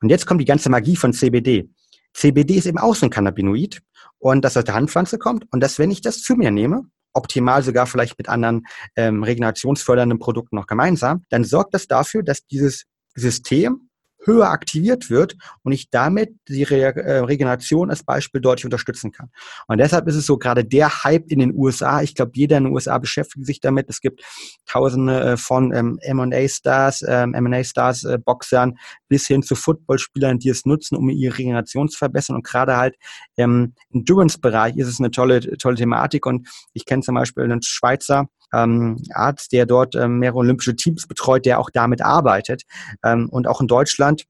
[0.00, 1.68] Und jetzt kommt die ganze Magie von CBD.
[2.14, 3.80] CBD ist eben auch so ein Cannabinoid
[4.18, 6.82] und das aus der Handpflanze kommt und dass, wenn ich das zu mir nehme,
[7.12, 12.46] optimal sogar vielleicht mit anderen ähm, regenerationsfördernden Produkten noch gemeinsam, dann sorgt das dafür, dass
[12.46, 12.84] dieses
[13.14, 13.88] System
[14.26, 19.30] höher aktiviert wird und ich damit die Re äh, Regeneration als Beispiel deutlich unterstützen kann.
[19.68, 22.02] Und deshalb ist es so gerade der Hype in den USA.
[22.02, 23.88] Ich glaube, jeder in den USA beschäftigt sich damit.
[23.88, 24.22] Es gibt
[24.66, 30.66] Tausende äh, von ähm, M&A-Stars, ähm, M&A-Stars, äh, Boxern bis hin zu Footballspielern, die es
[30.66, 32.36] nutzen, um ihre Regeneration zu verbessern.
[32.36, 32.96] Und gerade halt
[33.36, 36.26] im Endurance-Bereich ist es eine tolle, tolle Thematik.
[36.26, 41.06] Und ich kenne zum Beispiel einen Schweizer, ähm, Arzt, der dort ähm, mehrere olympische Teams
[41.06, 42.62] betreut, der auch damit arbeitet.
[43.04, 44.24] Ähm, und auch in Deutschland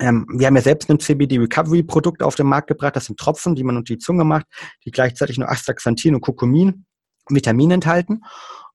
[0.00, 2.96] ähm, wir haben ja selbst ein CBD Recovery Produkt auf den Markt gebracht.
[2.96, 4.46] Das sind Tropfen, die man unter die Zunge macht,
[4.86, 6.86] die gleichzeitig nur Astaxanthin und Kurkumin
[7.28, 8.22] Vitamine enthalten.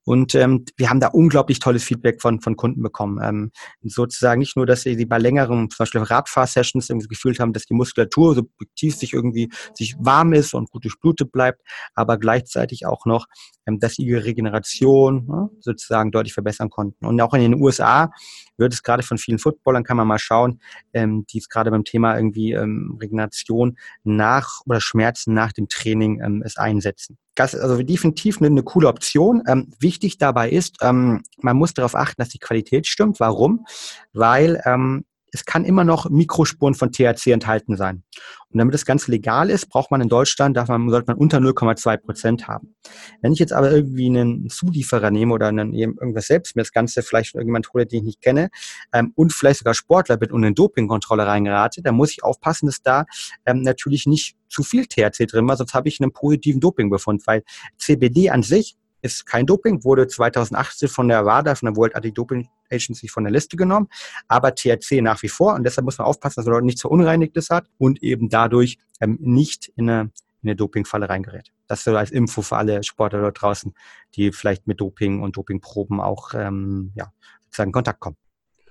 [0.07, 3.19] Und ähm, wir haben da unglaublich tolles Feedback von, von Kunden bekommen.
[3.23, 3.51] Ähm,
[3.81, 7.73] sozusagen nicht nur, dass sie bei längeren, zum Beispiel Radfahrsessions irgendwie gefühlt haben, dass die
[7.73, 11.61] Muskulatur subjektiv sich irgendwie sich warm ist und gut durchblutet bleibt,
[11.95, 13.25] aber gleichzeitig auch noch,
[13.65, 17.05] dass sie ihre Regeneration ne, sozusagen deutlich verbessern konnten.
[17.05, 18.11] Und auch in den USA
[18.57, 20.59] wird es gerade von vielen Footballern, kann man mal schauen,
[20.93, 26.21] ähm, die es gerade beim Thema irgendwie ähm, Regeneration nach oder Schmerzen nach dem Training
[26.23, 27.17] ähm, es einsetzen.
[27.35, 29.43] Das ist also definitiv eine, eine coole Option.
[29.47, 33.19] Ähm, wichtig dabei ist, ähm, man muss darauf achten, dass die Qualität stimmt.
[33.19, 33.65] Warum?
[34.13, 35.05] Weil ähm,
[35.35, 38.03] es kann immer noch Mikrospuren von THC enthalten sein.
[38.49, 41.39] Und damit das Ganze legal ist, braucht man in Deutschland, darf man, sollte man unter
[41.39, 42.73] 0,2 Prozent haben.
[43.21, 47.03] Wenn ich jetzt aber irgendwie einen Zulieferer nehme oder einen, irgendwas selbst mir das Ganze
[47.03, 48.49] vielleicht irgendjemand hole, den ich nicht kenne,
[48.93, 52.81] ähm, und vielleicht sogar Sportler bin und in Dopingkontrolle reingerate, dann muss ich aufpassen, dass
[52.81, 53.03] da
[53.45, 57.43] ähm, natürlich nicht zu viel THC drin war, sonst habe ich einen positiven Dopingbefund, weil
[57.77, 62.49] CBD an sich ist kein Doping, wurde 2018 von der WADA, von der World Anti-Doping
[62.71, 63.87] Agency von der Liste genommen,
[64.27, 67.51] aber THC nach wie vor und deshalb muss man aufpassen, dass man dort nichts Verunreinigtes
[67.51, 71.51] hat und eben dadurch ähm, nicht in eine, in eine Dopingfalle reingerät.
[71.67, 73.75] Das so als Info für alle Sportler dort draußen,
[74.15, 77.11] die vielleicht mit Doping und Dopingproben auch ähm, ja,
[77.45, 78.17] sozusagen in Kontakt kommen.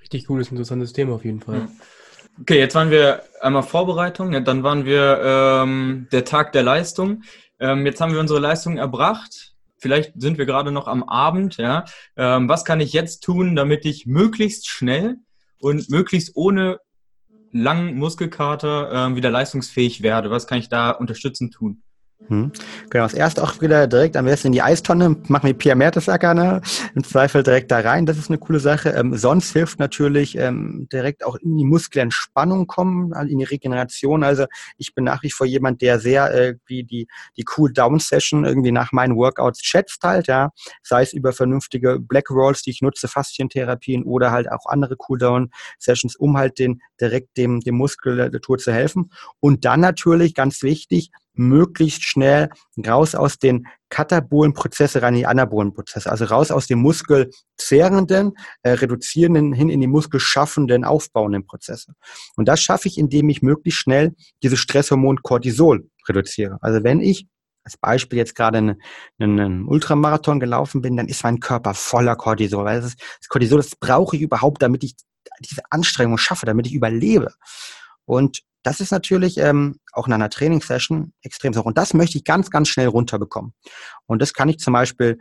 [0.01, 1.69] Richtig cooles, interessantes Thema auf jeden Fall.
[2.41, 7.23] Okay, jetzt waren wir einmal Vorbereitung, dann waren wir ähm, der Tag der Leistung.
[7.61, 11.85] Ähm, jetzt haben wir unsere Leistung erbracht vielleicht sind wir gerade noch am Abend, ja.
[12.17, 15.19] Ähm, was kann ich jetzt tun, damit ich möglichst schnell
[15.61, 16.81] und möglichst ohne
[17.53, 20.31] langen Muskelkater äh, wieder leistungsfähig werde?
[20.31, 21.84] Was kann ich da unterstützend tun?
[22.29, 22.53] Hm.
[22.89, 26.33] Genau, das erste auch wieder direkt am besten in die Eistonne, machen wir Pierre Mertesacker,
[26.33, 26.63] ne?
[26.95, 28.91] im Zweifel direkt da rein, das ist eine coole Sache.
[28.91, 34.25] Ähm, sonst hilft natürlich ähm, direkt auch in die Muskelentspannung kommen, in die Regeneration.
[34.25, 34.47] Also
[34.79, 39.17] ich bin nach wie vor jemand, der sehr irgendwie die, die Cool-Down-Session irgendwie nach meinen
[39.17, 40.51] Workouts schätzt halt, ja.
[40.83, 46.17] Sei es über vernünftige Black Rolls, die ich nutze, Faszientherapien oder halt auch andere Cool-Down-Sessions,
[46.17, 49.11] um halt den direkt dem, dem Muskulatur zu helfen.
[49.41, 52.51] Und dann natürlich ganz wichtig, möglichst schnell
[52.87, 58.33] raus aus den katabolen Prozesse rein in die anabolen Prozesse, also raus aus dem muskelzehrenden,
[58.63, 61.95] äh, reduzierenden hin in die muskelschaffenden, aufbauenden Prozesse.
[62.37, 66.59] Und das schaffe ich, indem ich möglichst schnell dieses Stresshormon Cortisol reduziere.
[66.61, 67.27] Also wenn ich
[67.65, 68.77] als Beispiel jetzt gerade einen,
[69.19, 73.75] einen Ultramarathon gelaufen bin, dann ist mein Körper voller Cortisol, weil das, das Cortisol, das
[73.77, 74.95] brauche ich überhaupt, damit ich
[75.41, 77.33] diese Anstrengung schaffe, damit ich überlebe.
[78.05, 81.63] Und das ist natürlich ähm, auch in einer Trainingssession extrem so.
[81.63, 83.53] Und das möchte ich ganz, ganz schnell runterbekommen.
[84.07, 85.19] Und das kann ich zum Beispiel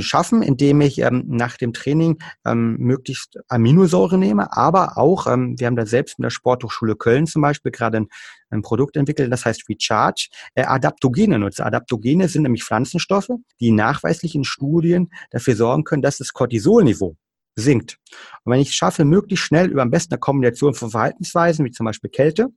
[0.00, 5.66] schaffen, indem ich ähm, nach dem Training ähm, möglichst Aminosäure nehme, aber auch, ähm, wir
[5.66, 8.08] haben da selbst in der Sporthochschule Köln zum Beispiel gerade ein,
[8.50, 11.66] ein Produkt entwickelt, das heißt Recharge, äh, Adaptogene nutze.
[11.66, 17.16] Adaptogene sind nämlich Pflanzenstoffe, die nachweislich in Studien dafür sorgen können, dass das Cortisolniveau
[17.56, 17.98] sinkt.
[18.44, 21.70] Und wenn ich es schaffe, möglichst schnell über am besten eine Kombination von Verhaltensweisen, wie
[21.70, 22.48] zum Beispiel Kälte,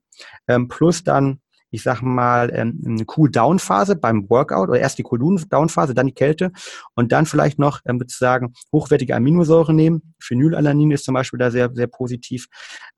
[0.48, 1.40] ähm, plus dann,
[1.70, 6.52] ich sag mal, ähm, eine Cool-Down-Phase beim Workout oder erst die Cool-Down-Phase, dann die Kälte
[6.94, 10.14] und dann vielleicht noch ähm, sozusagen hochwertige Aminosäuren nehmen.
[10.20, 12.46] Phenylalanin ist zum Beispiel da sehr, sehr positiv.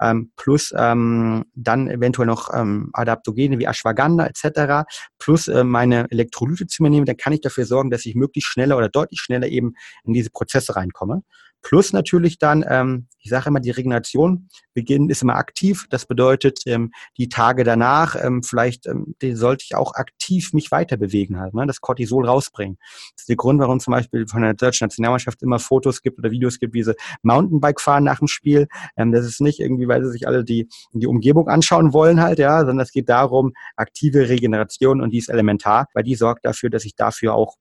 [0.01, 4.87] Ähm, plus ähm, dann eventuell noch ähm, Adaptogene wie Ashwagandha etc.
[5.19, 8.51] Plus äh, meine Elektrolyte zu mir nehmen, dann kann ich dafür sorgen, dass ich möglichst
[8.51, 9.73] schneller oder deutlich schneller eben
[10.05, 11.23] in diese Prozesse reinkomme.
[11.63, 15.87] Plus natürlich dann, ähm, ich sage immer, die Regeneration beginnt, ist immer aktiv.
[15.91, 20.97] Das bedeutet, ähm, die Tage danach, ähm, vielleicht ähm, sollte ich auch aktiv mich weiter
[20.97, 21.67] bewegen halt, ne?
[21.67, 22.79] das Cortisol rausbringen.
[23.15, 26.31] Das ist der Grund, warum zum Beispiel von der deutschen Nationalmannschaft immer Fotos gibt oder
[26.31, 28.69] Videos gibt, wie sie Mountainbike fahren nach dem Spiel.
[28.97, 32.39] Ähm, das ist nicht irgendwie, weil sie sich alle die, die Umgebung anschauen wollen halt,
[32.39, 36.71] ja, sondern es geht darum, aktive Regeneration und die ist elementar, weil die sorgt dafür,
[36.71, 37.57] dass ich dafür auch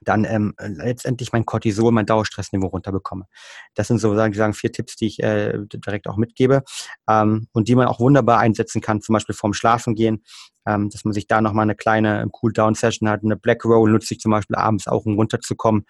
[0.00, 3.26] dann ähm, letztendlich mein Cortisol, mein Dauerstressniveau runterbekomme.
[3.74, 6.62] Das sind so sagen, vier Tipps, die ich äh, direkt auch mitgebe
[7.08, 10.24] ähm, und die man auch wunderbar einsetzen kann, zum Beispiel vorm Schlafengehen,
[10.66, 13.22] ähm, dass man sich da nochmal eine kleine Cool-Down-Session hat.
[13.22, 15.84] Eine Black Roll nutze ich zum Beispiel abends auch, um runterzukommen,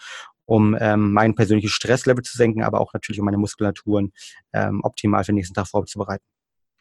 [0.44, 4.12] um ähm, mein persönliches Stresslevel zu senken, aber auch natürlich um meine Muskulaturen
[4.52, 6.24] ähm, optimal für den nächsten Tag vorzubereiten.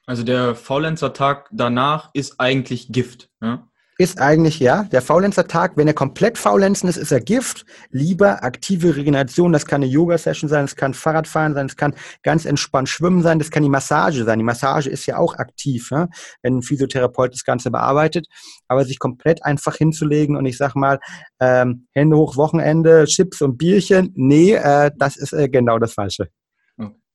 [0.08, 3.30] Also der Faulenzer-Tag danach ist eigentlich Gift.
[3.42, 3.68] Ja?
[4.00, 7.66] Ist eigentlich, ja, der Faulenzer-Tag, wenn er komplett faulenzen ist, ist er Gift.
[7.92, 11.94] Lieber aktive Regeneration, das kann eine Yoga-Session sein, das kann Fahrradfahren sein, das kann
[12.24, 14.40] ganz entspannt Schwimmen sein, das kann die Massage sein.
[14.40, 16.08] Die Massage ist ja auch aktiv, ja,
[16.42, 18.28] wenn ein Physiotherapeut das Ganze bearbeitet.
[18.70, 21.00] Aber sich komplett einfach hinzulegen und ich sag mal,
[21.42, 26.30] ähm, Hände hoch, Wochenende, Chips und Bierchen, nee, äh, das ist äh, genau das Falsche.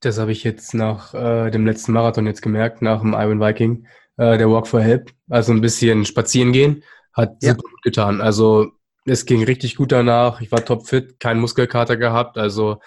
[0.00, 3.86] Das habe ich jetzt nach äh, dem letzten Marathon jetzt gemerkt, nach dem Iron Viking
[4.16, 7.50] äh, der Walk for Help, also ein bisschen spazieren gehen, hat ja.
[7.50, 8.20] super gut getan.
[8.20, 8.72] Also
[9.06, 10.40] Es ging richtig gut danach.
[10.40, 12.38] Ich war topfit, keinen Muskelkater gehabt.
[12.38, 12.78] Also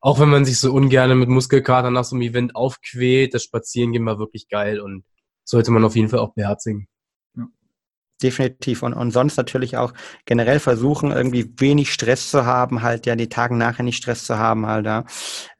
[0.00, 4.06] auch wenn man sich so ungern mit Muskelkater nach so einem Event aufquält, das Spazierengehen
[4.06, 5.04] war wirklich geil und
[5.44, 6.88] sollte man auf jeden Fall auch beherzigen.
[8.22, 8.82] Definitiv.
[8.82, 9.92] Und, und sonst natürlich auch
[10.24, 14.38] generell versuchen, irgendwie wenig Stress zu haben, halt ja die Tage nachher nicht Stress zu
[14.38, 15.04] haben, halt ja.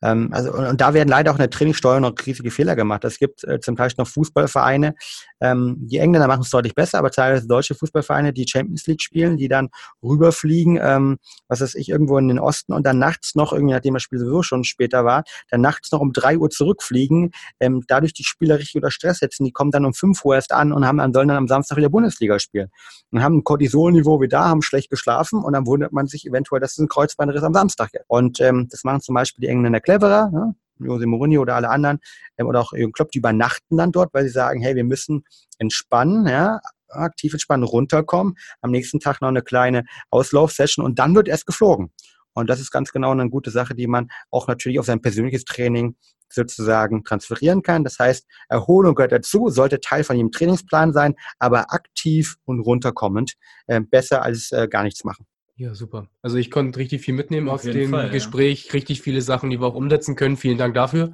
[0.07, 3.05] Ähm, also, und, und, da werden leider auch in der Trainingssteuerung noch riesige Fehler gemacht.
[3.05, 4.95] Es gibt äh, zum Beispiel noch Fußballvereine,
[5.41, 9.37] ähm, die Engländer machen es deutlich besser, aber teilweise deutsche Fußballvereine, die Champions League spielen,
[9.37, 9.69] die dann
[10.03, 13.95] rüberfliegen, ähm, was weiß ich, irgendwo in den Osten und dann nachts noch, irgendwie, nachdem
[13.95, 18.13] das Spiel sowieso schon später war, dann nachts noch um drei Uhr zurückfliegen, ähm, dadurch
[18.13, 19.45] die Spieler richtig unter Stress setzen.
[19.45, 21.91] Die kommen dann um fünf Uhr erst an und haben, sollen dann am Samstag wieder
[21.91, 22.69] Bundesliga spielen.
[23.11, 26.61] Und haben ein Cortisolniveau wie da, haben schlecht geschlafen und dann wundert man sich eventuell,
[26.61, 28.05] dass es ein Kreuzbandriss am Samstag gibt.
[28.09, 30.55] Und ähm, das machen zum Beispiel die Engländer cleverer, ne?
[30.79, 31.99] Jose Mourinho oder alle anderen,
[32.37, 35.25] ähm, oder auch Jürgen Klopp, die übernachten dann dort, weil sie sagen, hey, wir müssen
[35.59, 41.29] entspannen, ja, aktiv entspannen, runterkommen, am nächsten Tag noch eine kleine Auslaufsession und dann wird
[41.29, 41.93] erst geflogen.
[42.35, 45.45] Und das ist ganz genau eine gute Sache, die man auch natürlich auf sein persönliches
[45.45, 45.97] Training
[46.29, 47.83] sozusagen transferieren kann.
[47.83, 53.35] Das heißt, Erholung gehört dazu, sollte Teil von jedem Trainingsplan sein, aber aktiv und runterkommend
[53.67, 55.27] äh, besser als äh, gar nichts machen.
[55.59, 56.07] Ja, super.
[56.21, 58.73] Also ich konnte richtig viel mitnehmen Auf aus dem Fall, Gespräch, ja.
[58.73, 60.37] richtig viele Sachen, die wir auch umsetzen können.
[60.37, 61.13] Vielen Dank dafür.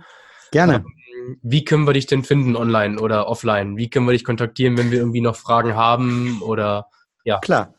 [0.50, 0.84] Gerne.
[0.84, 3.76] Ähm, wie können wir dich denn finden, online oder offline?
[3.76, 6.86] Wie können wir dich kontaktieren, wenn wir irgendwie noch Fragen haben oder
[7.24, 7.38] ja?
[7.38, 7.74] Klar.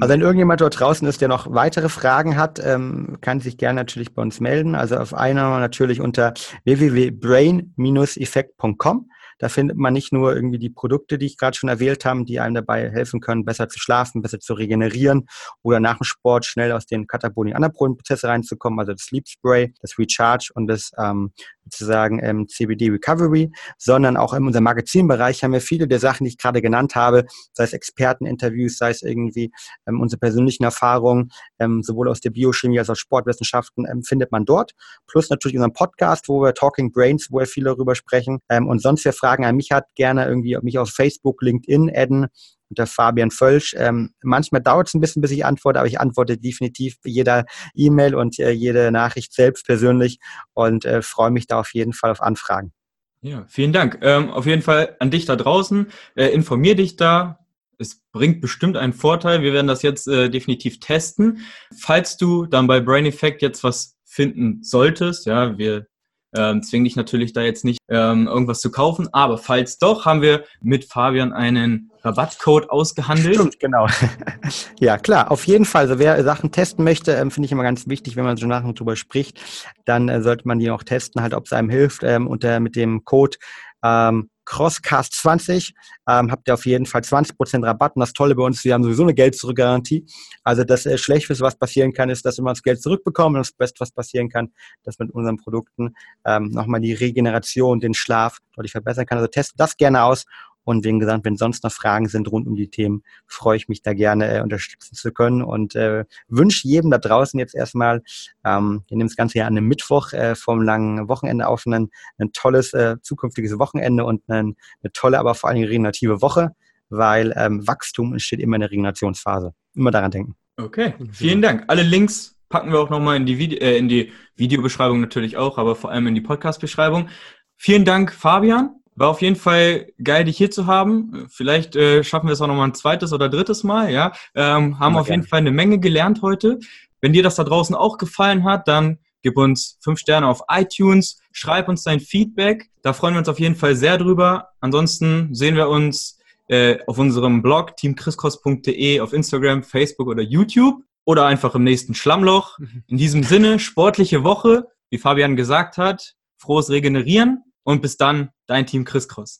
[0.00, 3.80] Also wenn irgendjemand dort draußen ist, der noch weitere Fragen hat, ähm, kann sich gerne
[3.80, 4.74] natürlich bei uns melden.
[4.74, 9.10] Also auf einer natürlich unter www.brain-effekt.com.
[9.38, 12.40] Da findet man nicht nur irgendwie die Produkte, die ich gerade schon erwählt habe, die
[12.40, 15.28] einem dabei helfen können, besser zu schlafen, besser zu regenerieren
[15.62, 19.98] oder nach dem Sport schnell aus den katabolischen Anabolen-Prozesse reinzukommen, also das Sleep Spray, das
[19.98, 21.32] Recharge und das ähm,
[21.64, 26.30] sozusagen ähm, CBD Recovery, sondern auch in unserem Magazinbereich haben wir viele der Sachen, die
[26.30, 29.52] ich gerade genannt habe, sei es Experteninterviews, sei es irgendwie
[29.86, 34.44] ähm, unsere persönlichen Erfahrungen, ähm, sowohl aus der Biochemie als auch Sportwissenschaften, ähm, findet man
[34.44, 34.72] dort.
[35.06, 38.38] Plus natürlich unseren Podcast, wo wir Talking Brains, wo wir viel darüber sprechen.
[38.48, 42.26] Ähm, und sonst, wer Fragen an mich hat, gerne irgendwie mich auf Facebook, LinkedIn adden
[42.70, 43.74] unter Fabian Völsch.
[43.78, 48.14] Ähm, manchmal dauert es ein bisschen, bis ich antworte, aber ich antworte definitiv jeder E-Mail
[48.14, 50.18] und äh, jede Nachricht selbst persönlich
[50.54, 52.72] und äh, freue mich da auf jeden Fall auf Anfragen.
[53.20, 53.98] Ja, vielen Dank.
[54.02, 55.88] Ähm, auf jeden Fall an dich da draußen.
[56.14, 57.40] Äh, informier dich da.
[57.78, 59.42] Es bringt bestimmt einen Vorteil.
[59.42, 61.40] Wir werden das jetzt äh, definitiv testen.
[61.76, 65.86] Falls du dann bei Brain Effect jetzt was finden solltest, ja, wir
[66.34, 70.22] ähm, zwingen dich natürlich da jetzt nicht ähm, irgendwas zu kaufen, aber falls doch, haben
[70.22, 73.34] wir mit Fabian einen Rabattcode ausgehandelt.
[73.34, 73.86] Stimmt, genau.
[74.80, 75.82] ja, klar, auf jeden Fall.
[75.82, 78.72] Also wer Sachen testen möchte, ähm, finde ich immer ganz wichtig, wenn man so nachher
[78.72, 79.40] drüber spricht,
[79.84, 82.76] dann äh, sollte man die auch testen, halt, ob es einem hilft, ähm, unter mit
[82.76, 83.38] dem Code
[83.82, 85.72] ähm, Crosscast20
[86.08, 87.94] ähm, habt ihr auf jeden Fall 20% Rabatt.
[87.96, 90.06] Und das Tolle bei uns, wir haben sowieso eine Geld-Zurück-Garantie.
[90.42, 93.36] Also das äh, Schlechteste, was passieren kann, ist, dass wir das Geld zurückbekommen.
[93.36, 94.52] Und das Beste, was passieren kann,
[94.84, 95.94] dass mit unseren Produkten
[96.24, 99.18] ähm, nochmal die Regeneration, den Schlaf deutlich verbessern kann.
[99.18, 100.24] Also testet das gerne aus
[100.68, 103.80] und wie gesagt, wenn sonst noch Fragen sind rund um die Themen, freue ich mich
[103.80, 108.02] da gerne äh, unterstützen zu können und äh, wünsche jedem da draußen jetzt erstmal,
[108.44, 111.88] ähm, wir nehmen das Ganze ja an einem Mittwoch äh, vom langen Wochenende auf, ein,
[112.18, 116.50] ein tolles äh, zukünftiges Wochenende und ein, eine tolle, aber vor allem regenerative Woche,
[116.90, 119.54] weil ähm, Wachstum entsteht immer in der Regenerationsphase.
[119.74, 120.36] Immer daran denken.
[120.58, 121.64] Okay, vielen Dank.
[121.68, 125.90] Alle Links packen wir auch nochmal in äh, in die Videobeschreibung natürlich auch, aber vor
[125.90, 127.08] allem in die Podcast-Beschreibung.
[127.56, 128.74] Vielen Dank, Fabian.
[128.98, 131.26] War auf jeden Fall geil, dich hier zu haben.
[131.30, 133.92] Vielleicht äh, schaffen wir es auch noch mal ein zweites oder drittes Mal.
[133.92, 135.22] Ja, ähm, haben auf gerne.
[135.22, 136.58] jeden Fall eine Menge gelernt heute.
[137.00, 141.20] Wenn dir das da draußen auch gefallen hat, dann gib uns fünf Sterne auf iTunes,
[141.30, 142.70] schreib uns dein Feedback.
[142.82, 144.48] Da freuen wir uns auf jeden Fall sehr drüber.
[144.60, 146.18] Ansonsten sehen wir uns
[146.48, 152.58] äh, auf unserem Blog teamchriskos.de, auf Instagram, Facebook oder YouTube oder einfach im nächsten Schlammloch.
[152.88, 158.64] In diesem Sinne, sportliche Woche, wie Fabian gesagt hat, frohes Regenerieren und bis dann, dein
[158.64, 159.36] Team Chris Cross.